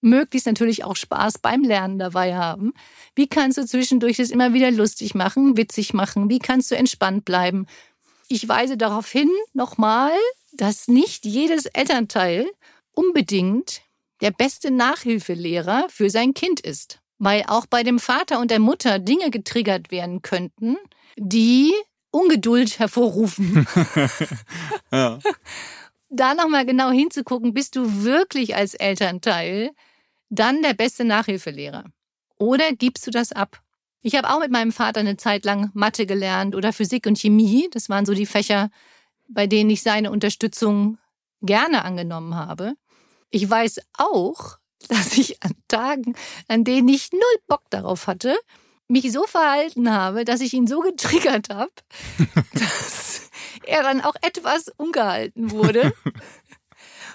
möglichst 0.00 0.46
natürlich 0.46 0.84
auch 0.84 0.96
Spaß 0.96 1.38
beim 1.38 1.62
Lernen 1.62 1.98
dabei 1.98 2.34
haben. 2.36 2.72
Wie 3.14 3.26
kannst 3.26 3.58
du 3.58 3.66
zwischendurch 3.66 4.16
das 4.16 4.30
immer 4.30 4.52
wieder 4.52 4.70
lustig 4.70 5.14
machen, 5.14 5.56
witzig 5.56 5.92
machen? 5.92 6.30
Wie 6.30 6.38
kannst 6.38 6.70
du 6.70 6.76
entspannt 6.76 7.24
bleiben? 7.24 7.66
Ich 8.28 8.48
weise 8.48 8.76
darauf 8.76 9.10
hin, 9.10 9.30
nochmal, 9.52 10.12
dass 10.52 10.88
nicht 10.88 11.24
jedes 11.24 11.66
Elternteil 11.66 12.48
unbedingt 12.92 13.82
der 14.20 14.30
beste 14.30 14.70
Nachhilfelehrer 14.70 15.86
für 15.88 16.10
sein 16.10 16.34
Kind 16.34 16.60
ist. 16.60 17.00
Weil 17.18 17.44
auch 17.48 17.66
bei 17.66 17.82
dem 17.82 17.98
Vater 17.98 18.40
und 18.40 18.50
der 18.50 18.60
Mutter 18.60 18.98
Dinge 18.98 19.30
getriggert 19.30 19.90
werden 19.90 20.22
könnten, 20.22 20.76
die 21.16 21.72
Ungeduld 22.10 22.78
hervorrufen. 22.78 23.66
ja. 24.92 25.18
Da 26.08 26.34
nochmal 26.34 26.66
genau 26.66 26.90
hinzugucken, 26.90 27.54
bist 27.54 27.76
du 27.76 28.02
wirklich 28.02 28.56
als 28.56 28.74
Elternteil 28.74 29.70
dann 30.30 30.62
der 30.62 30.74
beste 30.74 31.04
Nachhilfelehrer? 31.04 31.84
Oder 32.38 32.72
gibst 32.72 33.06
du 33.06 33.10
das 33.10 33.32
ab? 33.32 33.60
Ich 34.02 34.14
habe 34.14 34.30
auch 34.30 34.40
mit 34.40 34.50
meinem 34.50 34.72
Vater 34.72 35.00
eine 35.00 35.18
Zeit 35.18 35.44
lang 35.44 35.70
Mathe 35.74 36.06
gelernt 36.06 36.54
oder 36.54 36.72
Physik 36.72 37.06
und 37.06 37.18
Chemie. 37.18 37.68
Das 37.70 37.90
waren 37.90 38.06
so 38.06 38.14
die 38.14 38.26
Fächer, 38.26 38.70
bei 39.28 39.46
denen 39.46 39.68
ich 39.68 39.82
seine 39.82 40.10
Unterstützung 40.10 40.98
gerne 41.42 41.84
angenommen 41.84 42.34
habe. 42.34 42.74
Ich 43.30 43.48
weiß 43.48 43.80
auch, 43.98 44.58
dass 44.88 45.18
ich 45.18 45.42
an 45.42 45.52
Tagen, 45.68 46.14
an 46.48 46.64
denen 46.64 46.88
ich 46.88 47.12
null 47.12 47.20
Bock 47.46 47.62
darauf 47.70 48.06
hatte, 48.06 48.38
mich 48.88 49.12
so 49.12 49.24
verhalten 49.24 49.92
habe, 49.92 50.24
dass 50.24 50.40
ich 50.40 50.52
ihn 50.54 50.66
so 50.66 50.80
getriggert 50.80 51.48
habe, 51.50 51.70
dass 52.54 53.30
er 53.64 53.82
dann 53.82 54.00
auch 54.00 54.14
etwas 54.22 54.68
ungehalten 54.76 55.50
wurde. 55.50 55.92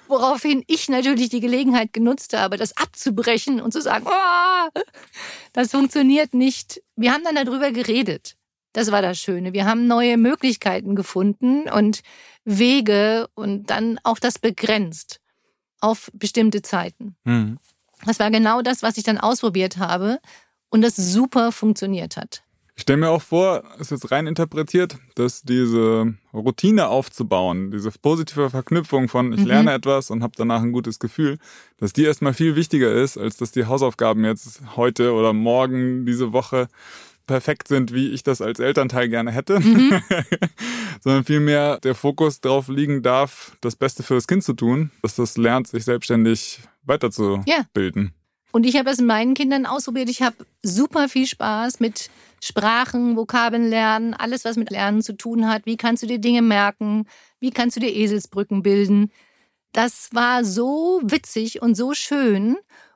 Woraufhin 0.08 0.64
ich 0.68 0.90
natürlich 0.90 1.30
die 1.30 1.40
Gelegenheit 1.40 1.94
genutzt 1.94 2.38
habe, 2.38 2.58
das 2.58 2.78
abzubrechen 2.78 3.60
und 3.60 3.72
zu 3.72 3.82
sagen, 3.82 4.06
oh, 4.08 4.82
das 5.54 5.72
funktioniert 5.72 6.34
nicht. 6.34 6.82
Wir 6.96 7.14
haben 7.14 7.24
dann 7.24 7.36
darüber 7.36 7.72
geredet. 7.72 8.36
Das 8.74 8.92
war 8.92 9.02
das 9.02 9.18
Schöne. 9.18 9.54
Wir 9.54 9.66
haben 9.66 9.88
neue 9.88 10.18
Möglichkeiten 10.18 10.96
gefunden 10.96 11.70
und 11.70 12.02
Wege 12.44 13.28
und 13.34 13.70
dann 13.70 14.00
auch 14.04 14.20
das 14.20 14.38
begrenzt 14.38 15.22
auf 15.80 16.12
bestimmte 16.14 16.62
Zeiten. 16.62 17.16
Mhm. 17.24 17.58
Das 18.06 18.20
war 18.20 18.30
genau 18.32 18.62
das, 18.62 18.84
was 18.84 18.98
ich 18.98 19.04
dann 19.04 19.18
ausprobiert 19.18 19.78
habe 19.78 20.20
und 20.70 20.82
das 20.82 20.96
super 20.96 21.52
funktioniert 21.52 22.18
hat. 22.18 22.44
Ich 22.78 22.82
stelle 22.82 22.98
mir 22.98 23.10
auch 23.10 23.22
vor, 23.22 23.64
ist 23.80 23.92
jetzt 23.92 24.12
rein 24.12 24.28
interpretiert, 24.28 24.98
dass 25.16 25.44
diese 25.44 26.14
Routine 26.34 26.90
aufzubauen, 26.90 27.72
diese 27.72 27.90
positive 27.90 28.50
Verknüpfung 28.50 29.08
von 29.08 29.32
ich 29.32 29.40
mhm. 29.40 29.48
lerne 29.48 29.74
etwas 29.74 30.12
und 30.12 30.22
habe 30.22 30.34
danach 30.36 30.62
ein 30.62 30.74
gutes 30.74 31.00
Gefühl, 31.00 31.38
dass 31.78 31.94
die 31.94 32.04
erstmal 32.04 32.34
viel 32.34 32.58
wichtiger 32.58 32.92
ist, 32.92 33.18
als 33.18 33.38
dass 33.38 33.52
die 33.52 33.66
Hausaufgaben 33.66 34.26
jetzt 34.26 34.62
heute 34.76 35.14
oder 35.14 35.32
morgen 35.32 36.06
diese 36.06 36.34
Woche 36.34 36.68
perfekt 37.28 37.70
sind, 37.70 37.94
wie 37.94 38.10
ich 38.10 38.24
das 38.24 38.42
als 38.42 38.60
Elternteil 38.60 39.08
gerne 39.08 39.32
hätte, 39.32 39.60
mhm. 39.62 40.02
sondern 41.02 41.24
vielmehr 41.24 41.80
der 41.80 41.96
Fokus 41.96 42.42
darauf 42.42 42.68
liegen 42.68 43.02
darf, 43.02 43.56
das 43.62 43.78
Beste 43.78 44.04
für 44.04 44.16
das 44.16 44.28
Kind 44.28 44.44
zu 44.44 44.54
tun, 44.54 44.92
dass 45.02 45.16
das 45.16 45.38
lernt, 45.38 45.68
sich 45.68 45.86
selbstständig 45.86 46.60
weiterzubilden. 46.84 47.46
Ja. 48.08 48.25
Und 48.56 48.66
ich 48.66 48.78
habe 48.78 48.90
es 48.90 49.00
in 49.00 49.06
meinen 49.06 49.34
Kindern 49.34 49.66
ausprobiert. 49.66 50.08
Ich 50.08 50.22
habe 50.22 50.38
super 50.64 51.10
viel 51.10 51.28
Spaß 51.28 51.82
mit 51.82 52.10
Sprachen, 52.42 53.18
Vokabeln 53.18 53.68
lernen, 53.68 54.14
alles, 54.14 54.46
was 54.46 54.56
mit 54.56 54.70
Lernen 54.70 55.02
zu 55.02 55.12
tun 55.12 55.50
hat. 55.50 55.66
Wie 55.66 55.76
kannst 55.76 56.04
du 56.04 56.08
dir 56.08 56.20
Dinge 56.20 56.42
merken? 56.42 57.06
Wie 57.42 57.50
kannst 57.50 57.76
du 57.76 57.82
dir 57.82 57.94
Eselsbrücken 57.94 58.64
bilden? 58.64 59.12
Das 59.74 60.08
war 60.14 60.46
so 60.46 61.02
witzig 61.04 61.62
und 61.62 61.76
so 61.76 61.94
schön. 61.94 62.56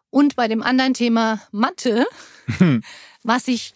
Und 0.09 0.37
bei 0.37 0.47
dem 0.47 0.63
anderen 0.63 0.93
Thema 0.93 1.41
Mathe, 1.51 2.07
was 3.23 3.49
ich 3.49 3.73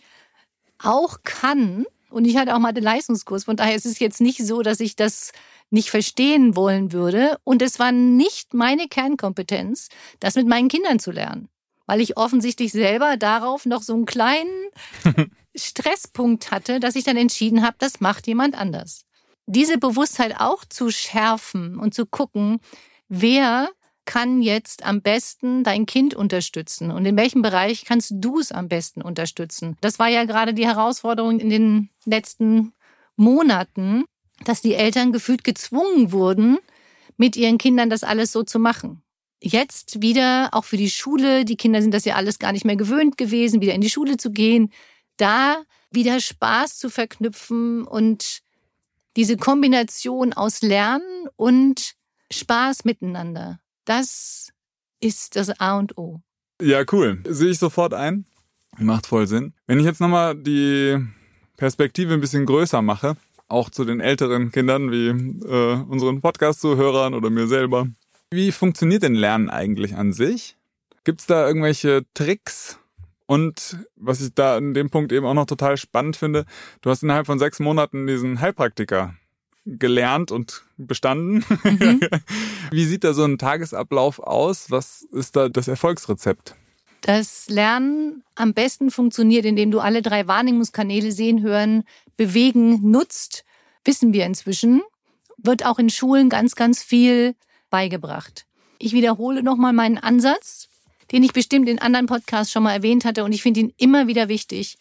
auch 0.79 1.17
kann, 1.25 1.85
und 2.09 2.23
ich 2.23 2.37
hatte 2.37 2.55
auch 2.55 2.59
mal 2.59 2.71
den 2.71 2.85
Leistungskurs, 2.85 3.43
von 3.43 3.57
daher 3.57 3.75
ist 3.75 3.85
es 3.85 3.99
jetzt 3.99 4.21
nicht 4.21 4.47
so, 4.47 4.61
dass 4.61 4.79
ich 4.79 4.95
das 4.95 5.33
nicht 5.69 5.89
verstehen 5.89 6.55
wollen 6.55 6.93
würde. 6.93 7.39
Und 7.43 7.61
es 7.61 7.77
war 7.77 7.91
nicht 7.91 8.53
meine 8.53 8.87
Kernkompetenz, 8.87 9.89
das 10.21 10.35
mit 10.35 10.47
meinen 10.47 10.69
Kindern 10.69 10.99
zu 10.99 11.11
lernen. 11.11 11.49
Weil 11.85 12.01
ich 12.01 12.17
offensichtlich 12.17 12.71
selber 12.71 13.17
darauf 13.17 13.65
noch 13.65 13.81
so 13.81 13.93
einen 13.93 14.05
kleinen 14.05 14.69
Stresspunkt 15.55 16.51
hatte, 16.51 16.79
dass 16.79 16.95
ich 16.95 17.03
dann 17.03 17.17
entschieden 17.17 17.63
habe, 17.63 17.75
das 17.79 17.99
macht 17.99 18.27
jemand 18.27 18.57
anders. 18.57 19.05
Diese 19.45 19.77
Bewusstheit 19.77 20.39
auch 20.39 20.63
zu 20.65 20.89
schärfen 20.89 21.77
und 21.77 21.93
zu 21.93 22.05
gucken, 22.05 22.59
wer 23.09 23.69
kann 24.05 24.41
jetzt 24.41 24.85
am 24.85 25.01
besten 25.01 25.63
dein 25.63 25.85
Kind 25.85 26.13
unterstützen 26.13 26.91
und 26.91 27.05
in 27.05 27.17
welchem 27.17 27.41
Bereich 27.41 27.85
kannst 27.85 28.11
du 28.15 28.39
es 28.39 28.51
am 28.51 28.67
besten 28.67 29.01
unterstützen? 29.01 29.77
Das 29.81 29.99
war 29.99 30.07
ja 30.07 30.25
gerade 30.25 30.53
die 30.53 30.65
Herausforderung 30.65 31.39
in 31.39 31.49
den 31.49 31.89
letzten 32.05 32.73
Monaten, 33.15 34.03
dass 34.43 34.61
die 34.61 34.73
Eltern 34.73 35.11
gefühlt 35.11 35.43
gezwungen 35.43 36.11
wurden, 36.11 36.57
mit 37.17 37.35
ihren 37.35 37.57
Kindern 37.57 37.89
das 37.89 38.03
alles 38.03 38.31
so 38.31 38.43
zu 38.43 38.59
machen. 38.59 39.02
Jetzt 39.45 40.01
wieder 40.01 40.47
auch 40.53 40.63
für 40.63 40.77
die 40.77 40.89
Schule, 40.89 41.43
die 41.43 41.57
Kinder 41.57 41.81
sind 41.81 41.93
das 41.93 42.05
ja 42.05 42.15
alles 42.15 42.39
gar 42.39 42.53
nicht 42.53 42.63
mehr 42.63 42.77
gewöhnt 42.77 43.17
gewesen, 43.17 43.59
wieder 43.59 43.73
in 43.73 43.81
die 43.81 43.89
Schule 43.89 44.15
zu 44.15 44.31
gehen, 44.31 44.71
da 45.17 45.61
wieder 45.91 46.21
Spaß 46.21 46.77
zu 46.77 46.89
verknüpfen 46.89 47.83
und 47.83 48.39
diese 49.17 49.35
Kombination 49.35 50.31
aus 50.31 50.61
Lernen 50.61 51.27
und 51.35 51.95
Spaß 52.31 52.85
miteinander. 52.85 53.59
Das 53.83 54.53
ist 55.01 55.35
das 55.35 55.59
A 55.59 55.77
und 55.77 55.97
O. 55.97 56.21
Ja, 56.61 56.85
cool. 56.93 57.21
Sehe 57.27 57.51
ich 57.51 57.59
sofort 57.59 57.93
ein. 57.93 58.25
Macht 58.77 59.07
voll 59.07 59.27
Sinn. 59.27 59.53
Wenn 59.67 59.77
ich 59.77 59.85
jetzt 59.85 59.99
nochmal 59.99 60.35
die 60.35 60.97
Perspektive 61.57 62.13
ein 62.13 62.21
bisschen 62.21 62.45
größer 62.45 62.81
mache, 62.81 63.17
auch 63.49 63.69
zu 63.69 63.83
den 63.83 63.99
älteren 63.99 64.53
Kindern 64.53 64.89
wie 64.89 65.09
äh, 65.09 65.83
unseren 65.83 66.21
Podcast-Zuhörern 66.21 67.13
oder 67.13 67.29
mir 67.29 67.47
selber. 67.47 67.89
Wie 68.33 68.51
funktioniert 68.51 69.03
denn 69.03 69.13
Lernen 69.13 69.51
eigentlich 69.51 69.95
an 69.95 70.11
sich? 70.11 70.57
Gibt 71.03 71.21
es 71.21 71.27
da 71.27 71.47
irgendwelche 71.47 72.03
Tricks? 72.15 72.79
Und 73.27 73.77
was 73.95 74.21
ich 74.21 74.33
da 74.33 74.57
in 74.57 74.73
dem 74.73 74.89
Punkt 74.89 75.11
eben 75.11 75.25
auch 75.25 75.35
noch 75.35 75.45
total 75.45 75.77
spannend 75.77 76.15
finde, 76.15 76.45
du 76.81 76.89
hast 76.89 77.03
innerhalb 77.03 77.27
von 77.27 77.37
sechs 77.37 77.59
Monaten 77.59 78.07
diesen 78.07 78.41
Heilpraktiker 78.41 79.13
gelernt 79.65 80.31
und 80.31 80.63
bestanden. 80.77 81.45
Mhm. 81.63 82.01
Wie 82.71 82.85
sieht 82.85 83.03
da 83.03 83.13
so 83.13 83.23
ein 83.23 83.37
Tagesablauf 83.37 84.19
aus? 84.19 84.71
Was 84.71 85.03
ist 85.11 85.35
da 85.35 85.47
das 85.47 85.67
Erfolgsrezept? 85.67 86.55
Das 87.01 87.49
Lernen 87.49 88.23
am 88.33 88.53
besten 88.53 88.89
funktioniert, 88.89 89.45
indem 89.45 89.69
du 89.69 89.79
alle 89.79 90.01
drei 90.01 90.27
Wahrnehmungskanäle 90.27 91.11
sehen, 91.11 91.43
hören, 91.43 91.83
bewegen, 92.17 92.89
nutzt, 92.89 93.45
wissen 93.85 94.11
wir 94.11 94.25
inzwischen. 94.25 94.81
Wird 95.37 95.65
auch 95.65 95.77
in 95.77 95.89
Schulen 95.89 96.29
ganz, 96.29 96.55
ganz 96.55 96.81
viel 96.81 97.35
beigebracht. 97.73 98.45
Ich 98.77 98.93
wiederhole 98.93 99.41
nochmal 99.41 99.73
meinen 99.73 99.97
Ansatz, 99.97 100.69
den 101.11 101.23
ich 101.23 101.33
bestimmt 101.33 101.67
in 101.67 101.79
anderen 101.79 102.05
Podcasts 102.05 102.53
schon 102.53 102.63
mal 102.63 102.73
erwähnt 102.73 103.03
hatte 103.03 103.23
und 103.23 103.33
ich 103.33 103.41
finde 103.41 103.61
ihn 103.61 103.73
immer 103.77 104.07
wieder 104.07 104.29
wichtig 104.29 104.77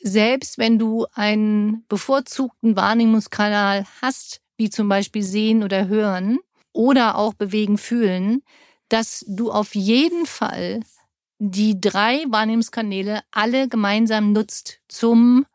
selbst 0.00 0.58
wenn 0.58 0.78
du 0.78 1.06
einen 1.14 1.84
bevorzugten 1.88 2.76
Wahrnehmungskanal 2.76 3.86
hast, 4.00 4.40
wie 4.56 4.70
zum 4.70 4.88
Beispiel 4.88 5.22
sehen 5.22 5.62
oder 5.62 5.88
hören 5.88 6.38
oder 6.72 7.16
auch 7.16 7.34
bewegen, 7.34 7.78
fühlen, 7.78 8.42
dass 8.88 9.24
du 9.28 9.50
auf 9.50 9.74
jeden 9.74 10.26
Fall 10.26 10.80
die 11.38 11.80
drei 11.80 12.24
Wahrnehmungskanäle 12.28 13.20
alle 13.30 13.68
gemeinsam 13.68 14.32
nutzt 14.32 14.80
zum 14.88 15.46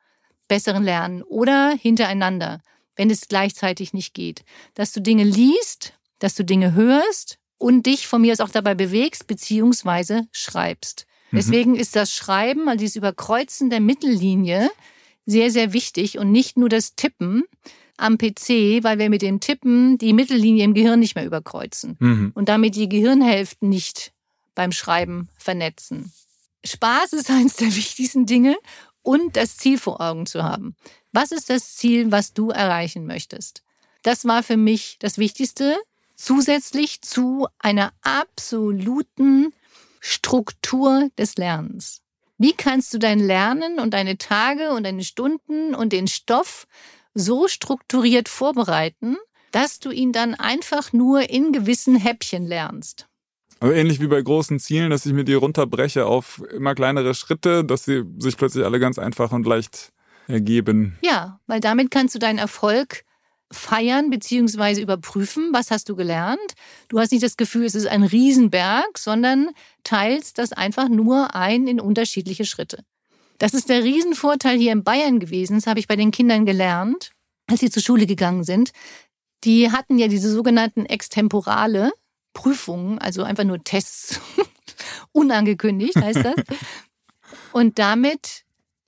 besseren 0.48 0.84
Lernen 0.84 1.22
oder 1.24 1.72
hintereinander, 1.72 2.62
wenn 2.96 3.10
es 3.10 3.28
gleichzeitig 3.28 3.94
nicht 3.94 4.14
geht. 4.14 4.44
Dass 4.74 4.94
du 4.94 5.02
Dinge 5.02 5.24
liest, 5.24 5.94
dass 6.20 6.36
du 6.36 6.44
Dinge 6.44 6.74
hörst 6.74 7.38
und 7.58 7.86
dich 7.86 8.08
von 8.08 8.22
mir 8.22 8.34
aus 8.34 8.40
auch 8.40 8.50
dabei 8.50 8.76
bewegst 8.76 9.28
beziehungsweise 9.28 10.28
schreibst. 10.32 11.06
Mhm. 11.32 11.38
Deswegen 11.38 11.76
ist 11.76 11.96
das 11.96 12.14
Schreiben, 12.14 12.68
also 12.68 12.80
dieses 12.80 12.96
Überkreuzen 12.96 13.70
der 13.70 13.80
Mittellinie, 13.80 14.70
sehr, 15.26 15.50
sehr 15.52 15.74
wichtig 15.74 16.20
und 16.20 16.32
nicht 16.32 16.58
nur 16.58 16.70
das 16.70 16.96
Tippen 16.96 17.44
am 17.98 18.18
PC, 18.18 18.84
weil 18.84 19.00
wir 19.00 19.10
mit 19.10 19.22
dem 19.22 19.40
Tippen 19.40 19.98
die 19.98 20.14
Mittellinie 20.14 20.64
im 20.64 20.74
Gehirn 20.74 21.00
nicht 21.00 21.16
mehr 21.16 21.26
überkreuzen 21.26 21.98
mhm. 22.00 22.32
und 22.36 22.50
damit 22.50 22.76
die 22.76 22.90
Gehirnhälften 22.90 23.70
nicht 23.70 24.14
beim 24.54 24.72
Schreiben 24.72 25.30
vernetzen. 25.38 26.12
Spaß 26.64 27.14
ist 27.14 27.30
eines 27.30 27.56
der 27.56 27.76
wichtigsten 27.76 28.26
Dinge 28.26 28.56
und 29.02 29.36
das 29.36 29.58
Ziel 29.58 29.78
vor 29.78 30.02
Augen 30.02 30.26
zu 30.26 30.44
haben. 30.44 30.76
Was 31.12 31.32
ist 31.32 31.50
das 31.50 31.76
Ziel, 31.76 32.12
was 32.12 32.34
du 32.34 32.50
erreichen 32.50 33.06
möchtest? 33.06 33.64
Das 34.04 34.26
war 34.26 34.44
für 34.44 34.58
mich 34.58 34.98
das 35.00 35.18
Wichtigste, 35.18 35.78
zusätzlich 36.16 37.02
zu 37.02 37.48
einer 37.60 37.94
absoluten 38.02 39.54
Struktur 40.00 41.10
des 41.18 41.38
Lernens. 41.38 42.02
Wie 42.38 42.54
kannst 42.54 42.94
du 42.94 43.00
dein 43.00 43.20
Lernen 43.20 43.80
und 43.80 43.94
deine 43.94 44.18
Tage 44.18 44.72
und 44.72 44.84
deine 44.84 45.04
Stunden 45.04 45.74
und 45.74 45.94
den 45.94 46.08
Stoff 46.08 46.68
so 47.14 47.48
strukturiert 47.48 48.28
vorbereiten, 48.28 49.16
dass 49.52 49.80
du 49.80 49.90
ihn 49.92 50.12
dann 50.12 50.36
einfach 50.36 50.92
nur 50.92 51.30
in 51.30 51.54
gewissen 51.54 51.96
Häppchen 51.96 52.46
lernst? 52.46 53.08
Also 53.62 53.74
ähnlich 53.74 54.02
wie 54.02 54.08
bei 54.08 54.22
großen 54.22 54.60
Zielen, 54.60 54.90
dass 54.90 55.06
ich 55.06 55.14
mir 55.14 55.24
die 55.24 55.34
runterbreche 55.34 56.06
auf 56.06 56.44
immer 56.52 56.76
kleinere 56.76 57.14
Schritte, 57.14 57.64
dass 57.64 57.86
sie 57.86 58.04
sich 58.20 58.36
plötzlich 58.36 58.66
alle 58.66 58.80
ganz 58.80 59.00
einfach 59.00 59.32
und 59.32 59.48
leicht 59.48 59.94
ergeben. 60.28 60.98
Ja, 61.02 61.40
weil 61.48 61.62
damit 61.62 61.90
kannst 61.90 62.16
du 62.16 62.20
deinen 62.20 62.38
Erfolg 62.38 63.06
feiern 63.56 64.10
bzw. 64.10 64.82
überprüfen, 64.82 65.50
was 65.52 65.72
hast 65.72 65.90
du 65.90 65.96
gelernt. 65.96 66.54
Du 66.90 67.00
hast 67.00 67.12
nicht 67.12 67.24
das 67.24 67.38
Gefühl, 67.38 67.66
es 67.66 67.76
ist 67.76 67.88
ein 67.88 68.04
Riesenberg, 68.04 68.98
sondern 68.98 69.50
teilst 69.84 70.38
das 70.38 70.54
einfach 70.54 70.90
nur 70.90 71.36
ein 71.36 71.68
in 71.68 71.80
unterschiedliche 71.80 72.46
Schritte. 72.46 72.84
Das 73.38 73.54
ist 73.54 73.70
der 73.70 73.84
Riesenvorteil 73.84 74.58
hier 74.58 74.72
in 74.72 74.84
Bayern 74.84 75.20
gewesen, 75.20 75.56
das 75.56 75.68
habe 75.68 75.80
ich 75.80 75.88
bei 75.88 75.96
den 75.96 76.12
Kindern 76.12 76.46
gelernt, 76.46 77.12
als 77.48 77.60
sie 77.60 77.70
zur 77.70 77.84
Schule 77.84 78.06
gegangen 78.06 78.44
sind. 78.44 78.72
Die 79.44 79.72
hatten 79.72 79.98
ja 79.98 80.08
diese 80.08 80.32
sogenannten 80.32 80.86
extemporale 80.86 81.92
Prüfungen, 82.34 83.00
also 83.00 83.24
einfach 83.24 83.44
nur 83.44 83.64
Tests, 83.64 84.20
unangekündigt 85.12 85.96
heißt 85.96 86.24
das. 86.24 86.36
Und 87.52 87.80
damit 87.80 88.44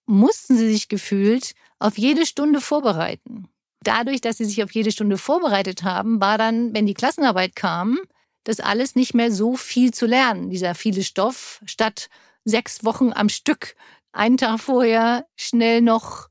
mussten 0.06 0.58
sie 0.58 0.72
sich 0.72 0.88
gefühlt 0.88 1.54
auf 1.80 1.98
jede 1.98 2.26
Stunde 2.26 2.62
vorbereiten 2.62 3.50
dadurch, 3.88 4.22
dass 4.22 4.38
sie 4.38 4.46
sich 4.46 4.64
auf 4.64 4.72
jede 4.72 4.92
Stunde 4.92 5.18
vorbereitet 5.18 5.84
haben, 5.84 6.20
war 6.20 6.38
dann, 6.38 6.74
wenn 6.74 6.86
die 6.86 6.94
Klassenarbeit 6.94 7.56
kam, 7.56 8.00
das 8.44 8.60
alles 8.60 8.96
nicht 8.96 9.14
mehr 9.14 9.32
so 9.32 9.56
viel 9.56 9.94
zu 9.94 10.06
lernen. 10.06 10.50
Dieser 10.50 10.76
viele 10.76 11.04
Stoff 11.04 11.62
statt 11.66 12.10
sechs 12.46 12.84
Wochen 12.84 13.12
am 13.14 13.30
Stück, 13.30 13.76
einen 14.14 14.38
Tag 14.38 14.60
vorher 14.60 15.26
schnell 15.36 15.82
noch 15.82 16.30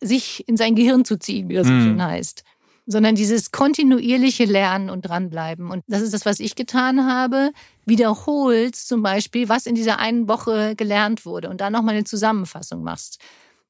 sich 0.00 0.46
in 0.48 0.56
sein 0.56 0.74
Gehirn 0.74 1.04
zu 1.04 1.18
ziehen, 1.18 1.48
wie 1.48 1.54
das 1.54 1.66
mhm. 1.66 1.80
so 1.80 1.86
schön 1.86 2.02
heißt. 2.02 2.44
Sondern 2.86 3.14
dieses 3.14 3.50
kontinuierliche 3.50 4.44
Lernen 4.44 4.90
und 4.90 5.02
dranbleiben. 5.02 5.70
Und 5.70 5.82
das 5.86 6.02
ist 6.02 6.12
das, 6.12 6.26
was 6.26 6.38
ich 6.38 6.54
getan 6.54 7.06
habe. 7.06 7.50
Wiederholst 7.86 8.88
zum 8.88 9.02
Beispiel, 9.02 9.48
was 9.48 9.66
in 9.66 9.74
dieser 9.74 9.98
einen 9.98 10.28
Woche 10.28 10.74
gelernt 10.76 11.24
wurde 11.24 11.48
und 11.48 11.62
dann 11.62 11.72
nochmal 11.72 11.94
eine 11.94 12.04
Zusammenfassung 12.04 12.82
machst. 12.82 13.20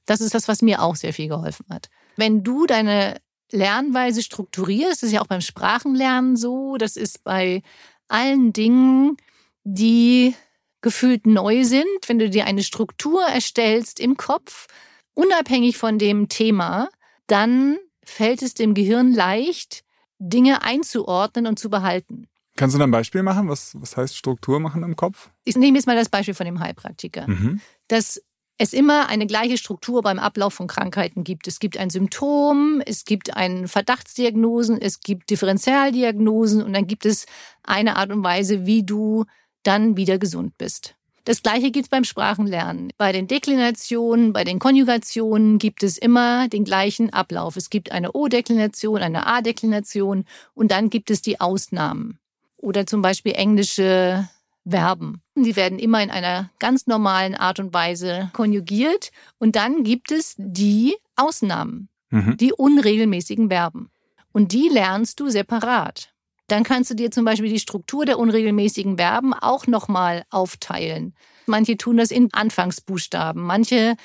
Das 0.04 0.21
ist 0.21 0.35
das, 0.35 0.49
was 0.49 0.62
mir 0.62 0.83
auch 0.83 0.97
sehr 0.97 1.12
viel 1.12 1.28
geholfen 1.28 1.66
hat. 1.71 1.90
Wenn 2.16 2.42
du 2.42 2.66
deine 2.66 3.21
Lernweise 3.50 4.23
strukturierst, 4.23 5.02
das 5.02 5.09
ist 5.09 5.12
ja 5.12 5.21
auch 5.21 5.26
beim 5.26 5.40
Sprachenlernen 5.40 6.37
so, 6.37 6.76
das 6.76 6.97
ist 6.97 7.25
bei 7.25 7.62
allen 8.09 8.52
Dingen, 8.52 9.16
die 9.64 10.35
gefühlt 10.83 11.26
neu 11.26 11.64
sind, 11.64 11.87
wenn 12.06 12.18
du 12.18 12.28
dir 12.28 12.47
eine 12.47 12.62
Struktur 12.62 13.23
erstellst 13.23 14.00
im 14.00 14.16
Kopf, 14.16 14.66
unabhängig 15.14 15.78
von 15.78 15.99
dem 15.99 16.28
Thema, 16.28 16.88
dann 17.26 17.78
fällt 18.04 18.42
es 18.42 18.54
dem 18.54 18.75
Gehirn 18.75 19.12
leicht, 19.12 19.83
Dinge 20.18 20.62
einzuordnen 20.62 21.47
und 21.47 21.59
zu 21.59 21.71
behalten. 21.71 22.28
Kannst 22.56 22.75
du 22.75 22.78
da 22.78 22.85
ein 22.85 22.90
Beispiel 22.90 23.23
machen? 23.23 23.49
Was, 23.49 23.75
was 23.80 23.97
heißt 23.97 24.16
Struktur 24.16 24.61
machen 24.61 24.83
im 24.83 24.94
Kopf? 24.94 25.30
Ich 25.44 25.56
nehme 25.56 25.76
jetzt 25.76 25.87
mal 25.87 25.97
das 25.97 26.09
Beispiel 26.09 26.35
von 26.35 26.47
dem 26.47 26.61
Heilpraktiker. 26.61 27.28
Mhm. 27.28 27.61
Das 27.88 28.23
es 28.57 28.73
immer 28.73 29.09
eine 29.09 29.27
gleiche 29.27 29.59
Struktur 29.59 30.03
beim 30.03 30.19
Ablauf 30.19 30.55
von 30.55 30.69
Krankheiten 30.69 31.25
gibt. 31.25 31.49
Es 31.49 31.59
gibt 31.59 31.77
ein 31.77 31.91
Symptom, 31.91 32.81
es 32.87 33.05
gibt 33.05 33.37
einen 33.37 33.67
Verdachtsdiagnosen, 33.67 34.81
es 34.81 35.01
gibt 35.01 35.31
Differentialdiagnosen 35.31 36.63
und 36.63 36.73
dann 36.73 36.87
gibt 36.87 37.05
es 37.05 37.27
eine 37.65 37.97
Art 37.97 38.11
und 38.11 38.23
Weise, 38.23 38.67
wie 38.67 38.85
du 38.85 39.25
dann 39.65 39.97
wieder 39.97 40.19
gesund 40.19 40.57
bist. 40.57 40.95
Das 41.25 41.43
gleiche 41.43 41.71
gibt 41.71 41.87
es 41.87 41.91
beim 41.91 42.05
Sprachenlernen. 42.05 42.93
Bei 42.99 43.11
den 43.11 43.27
Deklinationen, 43.27 44.35
bei 44.35 44.45
den 44.45 44.59
Konjugationen 44.59 45.59
gibt 45.59 45.83
es 45.83 45.97
immer 45.97 46.49
den 46.49 46.65
gleichen 46.65 47.11
Ablauf. 47.11 47.57
Es 47.57 47.71
gibt 47.71 47.93
eine 47.93 48.12
O-Deklination, 48.12 49.01
eine 49.01 49.27
A-Deklination 49.27 50.27
und 50.53 50.71
dann 50.71 50.90
gibt 50.90 51.11
es 51.11 51.23
die 51.23 51.40
Ausnahmen. 51.40 52.19
Oder 52.59 52.87
zum 52.87 53.01
Beispiel 53.01 53.33
englische 53.33 54.29
Verben. 54.66 55.22
Die 55.35 55.57
werden 55.57 55.79
immer 55.79 56.03
in 56.03 56.11
einer 56.11 56.50
ganz 56.59 56.87
normalen 56.87 57.35
Art 57.35 57.61
und 57.61 57.74
Weise 57.74 58.31
konjugiert. 58.33 59.11
Und 59.38 59.57
dann 59.57 59.85
gibt 59.85 60.11
es 60.11 60.35
die 60.38 60.96
Ausnahmen, 61.16 61.88
mhm. 62.11 62.37
die 62.37 62.53
unregelmäßigen 62.53 63.48
Verben. 63.48 63.90
Und 64.33 64.53
die 64.53 64.68
lernst 64.68 65.20
du 65.20 65.29
separat. 65.29 66.14
Dann 66.48 66.64
kannst 66.64 66.90
du 66.90 66.94
dir 66.94 67.11
zum 67.11 67.24
Beispiel 67.24 67.50
die 67.50 67.61
Struktur 67.61 68.05
der 68.05 68.18
unregelmäßigen 68.18 68.96
Verben 68.96 69.33
auch 69.33 69.66
nochmal 69.66 70.24
aufteilen. 70.31 71.14
Manche 71.46 71.77
tun 71.77 71.96
das 71.96 72.11
in 72.11 72.33
Anfangsbuchstaben, 72.33 73.42
manche 73.42 73.96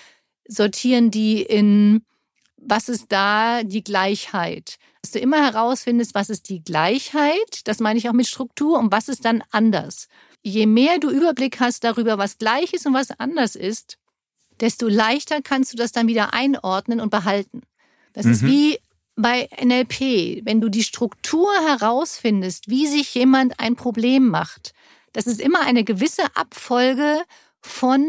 sortieren 0.47 1.11
die 1.11 1.41
in, 1.41 2.03
was 2.57 2.89
ist 2.89 3.05
da 3.09 3.63
die 3.63 3.83
Gleichheit? 3.83 4.77
Dass 5.01 5.11
du 5.11 5.19
immer 5.19 5.43
herausfindest, 5.43 6.15
was 6.15 6.29
ist 6.29 6.49
die 6.49 6.63
Gleichheit, 6.63 7.61
das 7.65 7.79
meine 7.79 7.99
ich 7.99 8.09
auch 8.09 8.13
mit 8.13 8.27
Struktur, 8.27 8.79
und 8.79 8.91
was 8.91 9.09
ist 9.09 9.25
dann 9.25 9.43
anders 9.51 10.07
je 10.41 10.65
mehr 10.65 10.99
du 10.99 11.09
Überblick 11.09 11.59
hast 11.59 11.83
darüber, 11.83 12.17
was 12.17 12.37
gleich 12.37 12.73
ist 12.73 12.85
und 12.85 12.93
was 12.93 13.11
anders 13.19 13.55
ist, 13.55 13.97
desto 14.59 14.87
leichter 14.87 15.41
kannst 15.41 15.73
du 15.73 15.77
das 15.77 15.91
dann 15.91 16.07
wieder 16.07 16.33
einordnen 16.33 16.99
und 16.99 17.09
behalten. 17.09 17.61
Das 18.13 18.25
mhm. 18.25 18.31
ist 18.31 18.45
wie 18.45 18.79
bei 19.15 19.49
NLP, 19.61 20.45
wenn 20.45 20.61
du 20.61 20.69
die 20.69 20.83
Struktur 20.83 21.51
herausfindest, 21.65 22.69
wie 22.69 22.87
sich 22.87 23.13
jemand 23.15 23.59
ein 23.59 23.75
Problem 23.75 24.27
macht. 24.27 24.73
Das 25.11 25.27
ist 25.27 25.41
immer 25.41 25.61
eine 25.61 25.83
gewisse 25.83 26.23
Abfolge 26.35 27.21
von 27.61 28.05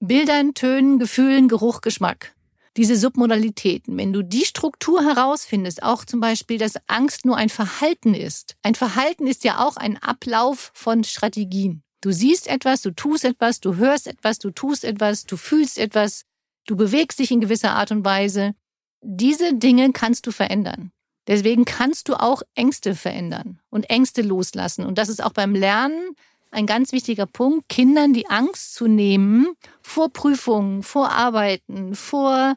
Bildern, 0.00 0.54
Tönen, 0.54 0.98
Gefühlen, 0.98 1.48
Geruch, 1.48 1.80
Geschmack 1.80 2.34
diese 2.78 2.96
Submodalitäten, 2.96 3.98
wenn 3.98 4.12
du 4.12 4.22
die 4.22 4.44
Struktur 4.44 5.02
herausfindest, 5.02 5.82
auch 5.82 6.04
zum 6.04 6.20
Beispiel, 6.20 6.58
dass 6.58 6.74
Angst 6.86 7.26
nur 7.26 7.36
ein 7.36 7.48
Verhalten 7.48 8.14
ist. 8.14 8.56
Ein 8.62 8.76
Verhalten 8.76 9.26
ist 9.26 9.42
ja 9.42 9.66
auch 9.66 9.76
ein 9.76 9.96
Ablauf 9.96 10.70
von 10.74 11.02
Strategien. 11.02 11.82
Du 12.00 12.12
siehst 12.12 12.46
etwas, 12.46 12.80
du 12.82 12.92
tust 12.92 13.24
etwas, 13.24 13.58
du 13.58 13.74
hörst 13.74 14.06
etwas, 14.06 14.38
du 14.38 14.52
tust 14.52 14.84
etwas, 14.84 15.24
du 15.24 15.36
fühlst 15.36 15.76
etwas, 15.76 16.22
du 16.68 16.76
bewegst 16.76 17.18
dich 17.18 17.32
in 17.32 17.40
gewisser 17.40 17.72
Art 17.72 17.90
und 17.90 18.04
Weise. 18.04 18.54
Diese 19.02 19.54
Dinge 19.54 19.90
kannst 19.92 20.28
du 20.28 20.30
verändern. 20.30 20.92
Deswegen 21.26 21.64
kannst 21.64 22.08
du 22.08 22.14
auch 22.14 22.42
Ängste 22.54 22.94
verändern 22.94 23.60
und 23.70 23.90
Ängste 23.90 24.22
loslassen. 24.22 24.86
Und 24.86 24.98
das 24.98 25.08
ist 25.08 25.22
auch 25.22 25.32
beim 25.32 25.56
Lernen 25.56 26.14
ein 26.50 26.66
ganz 26.66 26.92
wichtiger 26.92 27.26
Punkt, 27.26 27.68
Kindern 27.68 28.12
die 28.12 28.28
Angst 28.28 28.74
zu 28.74 28.86
nehmen 28.86 29.48
vor 29.82 30.12
Prüfungen, 30.12 30.82
vor 30.82 31.10
Arbeiten, 31.10 31.94
vor 31.94 32.56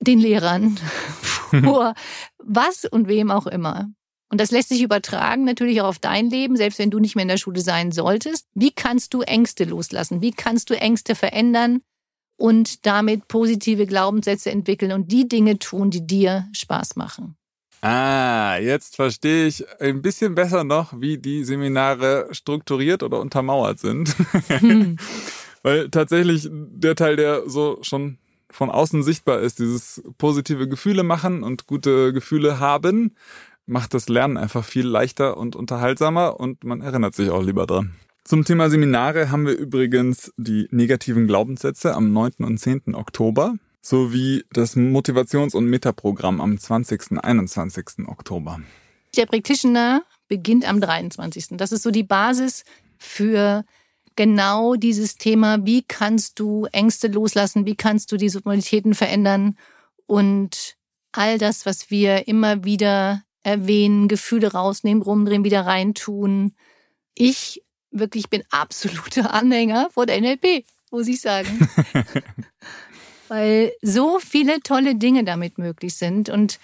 den 0.00 0.18
Lehrern, 0.18 0.78
vor 1.64 1.94
was 2.38 2.84
und 2.84 3.08
wem 3.08 3.30
auch 3.30 3.46
immer. 3.46 3.90
Und 4.28 4.40
das 4.40 4.50
lässt 4.50 4.70
sich 4.70 4.80
übertragen 4.80 5.44
natürlich 5.44 5.82
auch 5.82 5.88
auf 5.88 5.98
dein 5.98 6.30
Leben, 6.30 6.56
selbst 6.56 6.78
wenn 6.78 6.90
du 6.90 6.98
nicht 6.98 7.16
mehr 7.16 7.24
in 7.24 7.28
der 7.28 7.36
Schule 7.36 7.60
sein 7.60 7.92
solltest. 7.92 8.46
Wie 8.54 8.70
kannst 8.70 9.12
du 9.12 9.20
Ängste 9.20 9.64
loslassen? 9.64 10.22
Wie 10.22 10.30
kannst 10.30 10.70
du 10.70 10.74
Ängste 10.74 11.14
verändern 11.14 11.82
und 12.38 12.86
damit 12.86 13.28
positive 13.28 13.86
Glaubenssätze 13.86 14.50
entwickeln 14.50 14.92
und 14.92 15.12
die 15.12 15.28
Dinge 15.28 15.58
tun, 15.58 15.90
die 15.90 16.06
dir 16.06 16.48
Spaß 16.52 16.96
machen? 16.96 17.36
Ah, 17.82 18.58
jetzt 18.58 18.94
verstehe 18.94 19.48
ich 19.48 19.64
ein 19.80 20.02
bisschen 20.02 20.36
besser 20.36 20.62
noch, 20.62 21.00
wie 21.00 21.18
die 21.18 21.42
Seminare 21.42 22.28
strukturiert 22.30 23.02
oder 23.02 23.20
untermauert 23.20 23.80
sind. 23.80 24.14
Hm. 24.46 24.96
Weil 25.64 25.90
tatsächlich 25.90 26.48
der 26.50 26.94
Teil, 26.94 27.16
der 27.16 27.48
so 27.48 27.78
schon 27.82 28.18
von 28.50 28.70
außen 28.70 29.02
sichtbar 29.02 29.40
ist, 29.40 29.58
dieses 29.58 30.02
positive 30.16 30.68
Gefühle 30.68 31.02
machen 31.02 31.42
und 31.42 31.66
gute 31.66 32.12
Gefühle 32.12 32.60
haben, 32.60 33.16
macht 33.66 33.94
das 33.94 34.08
Lernen 34.08 34.36
einfach 34.36 34.64
viel 34.64 34.86
leichter 34.86 35.36
und 35.36 35.56
unterhaltsamer 35.56 36.38
und 36.38 36.62
man 36.62 36.82
erinnert 36.82 37.14
sich 37.14 37.30
auch 37.30 37.42
lieber 37.42 37.66
dran. 37.66 37.94
Zum 38.24 38.44
Thema 38.44 38.70
Seminare 38.70 39.32
haben 39.32 39.46
wir 39.46 39.56
übrigens 39.56 40.32
die 40.36 40.68
negativen 40.70 41.26
Glaubenssätze 41.26 41.94
am 41.94 42.12
9. 42.12 42.34
und 42.40 42.58
10. 42.58 42.94
Oktober 42.94 43.54
sowie 43.82 44.44
das 44.52 44.76
Motivations- 44.76 45.54
und 45.54 45.66
Metaprogramm 45.66 46.40
am 46.40 46.58
20. 46.58 47.10
und 47.10 47.18
21. 47.18 48.06
Oktober. 48.06 48.60
Der 49.16 49.26
Practitioner 49.26 50.04
beginnt 50.28 50.66
am 50.66 50.80
23. 50.80 51.48
Das 51.50 51.72
ist 51.72 51.82
so 51.82 51.90
die 51.90 52.04
Basis 52.04 52.64
für 52.96 53.64
genau 54.16 54.74
dieses 54.76 55.16
Thema, 55.16 55.66
wie 55.66 55.82
kannst 55.82 56.38
du 56.38 56.66
Ängste 56.72 57.08
loslassen, 57.08 57.66
wie 57.66 57.74
kannst 57.74 58.12
du 58.12 58.16
die 58.16 58.28
Submodalitäten 58.28 58.94
verändern 58.94 59.58
und 60.06 60.76
all 61.12 61.38
das, 61.38 61.66
was 61.66 61.90
wir 61.90 62.28
immer 62.28 62.64
wieder 62.64 63.22
erwähnen, 63.42 64.08
Gefühle 64.08 64.52
rausnehmen, 64.52 65.02
rumdrehen, 65.02 65.44
wieder 65.44 65.66
reintun. 65.66 66.54
Ich 67.14 67.62
wirklich 67.90 68.30
bin 68.30 68.44
absoluter 68.50 69.34
Anhänger 69.34 69.90
von 69.90 70.06
NLP, 70.06 70.64
muss 70.90 71.08
ich 71.08 71.20
sagen. 71.20 71.68
weil 73.32 73.72
so 73.80 74.18
viele 74.18 74.60
tolle 74.60 74.94
Dinge 74.94 75.24
damit 75.24 75.56
möglich 75.56 75.94
sind 75.94 76.28
und 76.28 76.60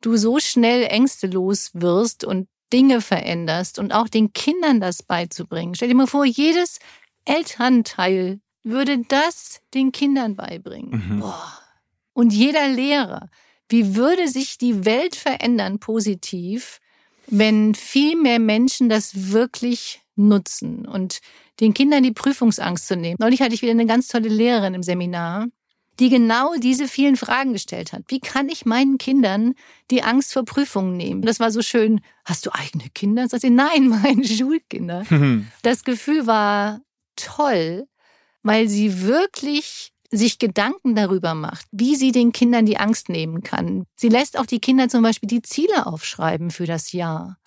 du 0.00 0.16
so 0.16 0.38
schnell 0.40 0.84
ängstelos 0.84 1.72
wirst 1.74 2.24
und 2.24 2.48
Dinge 2.72 3.02
veränderst 3.02 3.78
und 3.78 3.92
auch 3.92 4.08
den 4.08 4.32
Kindern 4.32 4.80
das 4.80 5.02
beizubringen. 5.02 5.74
Stell 5.74 5.88
dir 5.88 5.94
mal 5.94 6.06
vor, 6.06 6.24
jedes 6.24 6.78
Elternteil 7.26 8.40
würde 8.62 9.02
das 9.06 9.60
den 9.74 9.92
Kindern 9.92 10.36
beibringen. 10.36 11.18
Mhm. 11.18 11.24
Und 12.14 12.32
jeder 12.32 12.66
Lehrer, 12.66 13.28
wie 13.68 13.94
würde 13.94 14.26
sich 14.26 14.56
die 14.56 14.86
Welt 14.86 15.16
verändern 15.16 15.80
positiv, 15.80 16.80
wenn 17.26 17.74
viel 17.74 18.16
mehr 18.16 18.38
Menschen 18.38 18.88
das 18.88 19.32
wirklich 19.32 20.00
nutzen 20.14 20.88
und 20.88 21.20
den 21.60 21.74
Kindern 21.74 22.02
die 22.02 22.12
Prüfungsangst 22.12 22.88
zu 22.88 22.96
nehmen. 22.96 23.16
Neulich 23.18 23.42
hatte 23.42 23.54
ich 23.54 23.60
wieder 23.60 23.72
eine 23.72 23.84
ganz 23.84 24.08
tolle 24.08 24.30
Lehrerin 24.30 24.72
im 24.72 24.82
Seminar, 24.82 25.48
die 25.98 26.08
genau 26.08 26.54
diese 26.56 26.88
vielen 26.88 27.16
Fragen 27.16 27.52
gestellt 27.52 27.92
hat. 27.92 28.02
Wie 28.08 28.20
kann 28.20 28.48
ich 28.48 28.66
meinen 28.66 28.98
Kindern 28.98 29.54
die 29.90 30.02
Angst 30.02 30.32
vor 30.32 30.44
Prüfungen 30.44 30.96
nehmen? 30.96 31.22
Das 31.22 31.40
war 31.40 31.50
so 31.50 31.62
schön. 31.62 32.00
Hast 32.24 32.44
du 32.46 32.50
eigene 32.52 32.88
Kinder? 32.94 33.28
Sagt 33.28 33.42
sie, 33.42 33.50
nein, 33.50 33.88
meine 34.02 34.24
Schulkinder. 34.26 35.04
Das 35.62 35.84
Gefühl 35.84 36.26
war 36.26 36.80
toll, 37.16 37.86
weil 38.42 38.68
sie 38.68 39.02
wirklich 39.02 39.92
sich 40.12 40.38
Gedanken 40.38 40.94
darüber 40.94 41.34
macht, 41.34 41.66
wie 41.72 41.96
sie 41.96 42.12
den 42.12 42.30
Kindern 42.32 42.64
die 42.64 42.76
Angst 42.78 43.08
nehmen 43.08 43.42
kann. 43.42 43.86
Sie 43.96 44.08
lässt 44.08 44.38
auch 44.38 44.46
die 44.46 44.60
Kinder 44.60 44.88
zum 44.88 45.02
Beispiel 45.02 45.26
die 45.26 45.42
Ziele 45.42 45.86
aufschreiben 45.86 46.50
für 46.50 46.66
das 46.66 46.92
Jahr. 46.92 47.38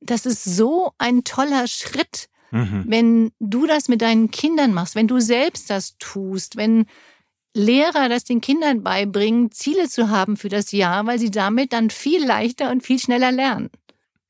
Das 0.00 0.24
ist 0.24 0.42
so 0.44 0.92
ein 0.98 1.24
toller 1.24 1.66
Schritt, 1.66 2.28
Mhm. 2.50 2.84
wenn 2.88 3.30
du 3.40 3.66
das 3.66 3.88
mit 3.88 4.00
deinen 4.00 4.30
Kindern 4.30 4.72
machst, 4.72 4.94
wenn 4.94 5.06
du 5.06 5.20
selbst 5.20 5.68
das 5.68 5.96
tust, 5.98 6.56
wenn 6.56 6.86
Lehrer 7.54 8.08
das 8.08 8.24
den 8.24 8.40
Kindern 8.40 8.82
beibringen, 8.82 9.50
Ziele 9.50 9.88
zu 9.88 10.10
haben 10.10 10.36
für 10.36 10.48
das 10.48 10.72
Jahr, 10.72 11.06
weil 11.06 11.18
sie 11.18 11.30
damit 11.30 11.72
dann 11.72 11.90
viel 11.90 12.24
leichter 12.24 12.70
und 12.70 12.82
viel 12.82 12.98
schneller 12.98 13.32
lernen. 13.32 13.70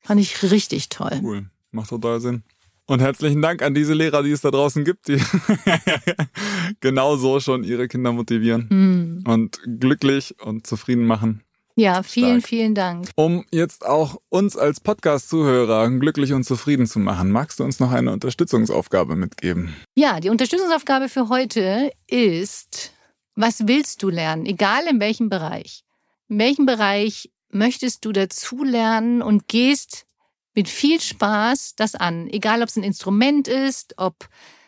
Fand 0.01 0.19
ich 0.21 0.41
richtig 0.43 0.89
toll. 0.89 1.19
Cool. 1.21 1.45
Macht 1.71 1.89
total 1.89 2.19
Sinn. 2.21 2.43
Und 2.87 3.01
herzlichen 3.01 3.41
Dank 3.41 3.61
an 3.61 3.75
diese 3.75 3.93
Lehrer, 3.93 4.23
die 4.23 4.31
es 4.31 4.41
da 4.41 4.49
draußen 4.49 4.83
gibt, 4.83 5.09
die 5.09 5.17
genau 6.79 7.15
so 7.17 7.39
schon 7.39 7.63
ihre 7.63 7.87
Kinder 7.87 8.11
motivieren 8.11 8.67
Hm. 8.69 9.23
und 9.27 9.59
glücklich 9.79 10.35
und 10.41 10.65
zufrieden 10.65 11.05
machen. 11.05 11.43
Ja, 11.75 12.03
vielen, 12.03 12.39
Stark. 12.41 12.49
vielen 12.49 12.75
Dank. 12.75 13.09
Um 13.15 13.45
jetzt 13.51 13.85
auch 13.85 14.17
uns 14.27 14.57
als 14.57 14.81
Podcast-Zuhörer 14.81 15.89
glücklich 15.91 16.33
und 16.33 16.43
zufrieden 16.43 16.87
zu 16.87 16.99
machen, 16.99 17.31
magst 17.31 17.59
du 17.59 17.63
uns 17.63 17.79
noch 17.79 17.91
eine 17.91 18.11
Unterstützungsaufgabe 18.11 19.15
mitgeben? 19.15 19.73
Ja, 19.95 20.19
die 20.19 20.29
Unterstützungsaufgabe 20.29 21.07
für 21.07 21.29
heute 21.29 21.91
ist, 22.07 22.91
was 23.39 23.67
willst 23.67 24.03
du 24.03 24.09
lernen, 24.09 24.45
egal 24.45 24.85
in 24.87 24.99
welchem 24.99 25.29
Bereich? 25.29 25.83
In 26.27 26.39
welchem 26.39 26.65
Bereich 26.65 27.31
möchtest 27.49 28.03
du 28.03 28.11
dazulernen 28.11 29.21
und 29.21 29.47
gehst 29.47 30.05
mit 30.53 30.67
viel 30.67 30.99
Spaß 30.99 31.75
das 31.75 31.95
an, 31.95 32.27
egal 32.27 32.61
ob 32.61 32.67
es 32.67 32.75
ein 32.75 32.83
Instrument 32.83 33.47
ist, 33.47 33.93
ob 33.97 34.27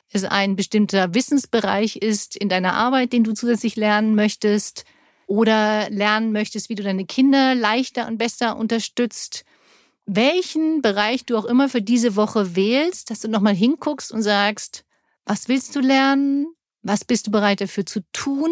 es 0.09 0.23
ein 0.23 0.55
bestimmter 0.55 1.13
Wissensbereich 1.13 1.97
ist 1.97 2.37
in 2.37 2.47
deiner 2.47 2.73
Arbeit, 2.73 3.11
den 3.11 3.25
du 3.25 3.33
zusätzlich 3.33 3.75
lernen 3.75 4.15
möchtest 4.15 4.85
oder 5.27 5.89
lernen 5.89 6.31
möchtest, 6.31 6.69
wie 6.69 6.75
du 6.75 6.83
deine 6.83 7.05
Kinder 7.05 7.55
leichter 7.55 8.07
und 8.07 8.17
besser 8.17 8.55
unterstützt. 8.55 9.43
Welchen 10.05 10.81
Bereich 10.81 11.25
du 11.25 11.37
auch 11.37 11.45
immer 11.45 11.67
für 11.67 11.81
diese 11.81 12.15
Woche 12.15 12.55
wählst, 12.55 13.09
dass 13.09 13.19
du 13.19 13.27
nochmal 13.27 13.55
hinguckst 13.55 14.13
und 14.13 14.21
sagst, 14.21 14.85
was 15.25 15.49
willst 15.49 15.75
du 15.75 15.81
lernen? 15.81 16.47
Was 16.83 17.05
bist 17.05 17.27
du 17.27 17.31
bereit 17.31 17.61
dafür 17.61 17.85
zu 17.85 18.01
tun? 18.13 18.49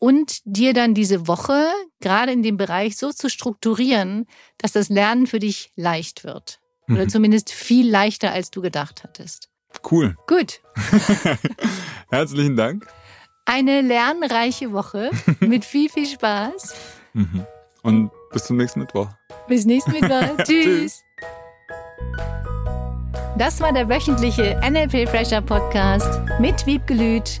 Und 0.00 0.40
dir 0.44 0.74
dann 0.74 0.94
diese 0.94 1.26
Woche 1.26 1.66
gerade 2.00 2.30
in 2.32 2.42
dem 2.44 2.56
Bereich 2.56 2.96
so 2.96 3.10
zu 3.10 3.28
strukturieren, 3.28 4.26
dass 4.56 4.70
das 4.72 4.88
Lernen 4.88 5.26
für 5.26 5.40
dich 5.40 5.72
leicht 5.74 6.22
wird. 6.22 6.60
Oder 6.88 7.04
Mhm. 7.04 7.08
zumindest 7.08 7.50
viel 7.50 7.90
leichter, 7.90 8.30
als 8.32 8.50
du 8.52 8.62
gedacht 8.62 9.02
hattest. 9.02 9.48
Cool. 9.90 10.16
Gut. 10.28 10.60
Herzlichen 12.10 12.56
Dank. 12.56 12.86
Eine 13.44 13.80
lernreiche 13.80 14.72
Woche 14.72 15.10
mit 15.40 15.64
viel, 15.64 15.88
viel 15.88 16.06
Spaß. 16.06 16.74
Mhm. 17.14 17.44
Und 17.82 18.10
bis 18.32 18.44
zum 18.44 18.56
nächsten 18.56 18.80
Mittwoch. 18.80 19.08
Bis 19.48 19.64
nächsten 19.64 19.92
Mittwoch. 19.92 20.36
Tschüss. 20.44 21.02
Das 23.36 23.60
war 23.60 23.72
der 23.72 23.88
wöchentliche 23.88 24.60
NLP 24.68 25.08
Fresher 25.08 25.40
Podcast 25.40 26.20
mit 26.40 26.66
Wiebgelüt 26.66 27.40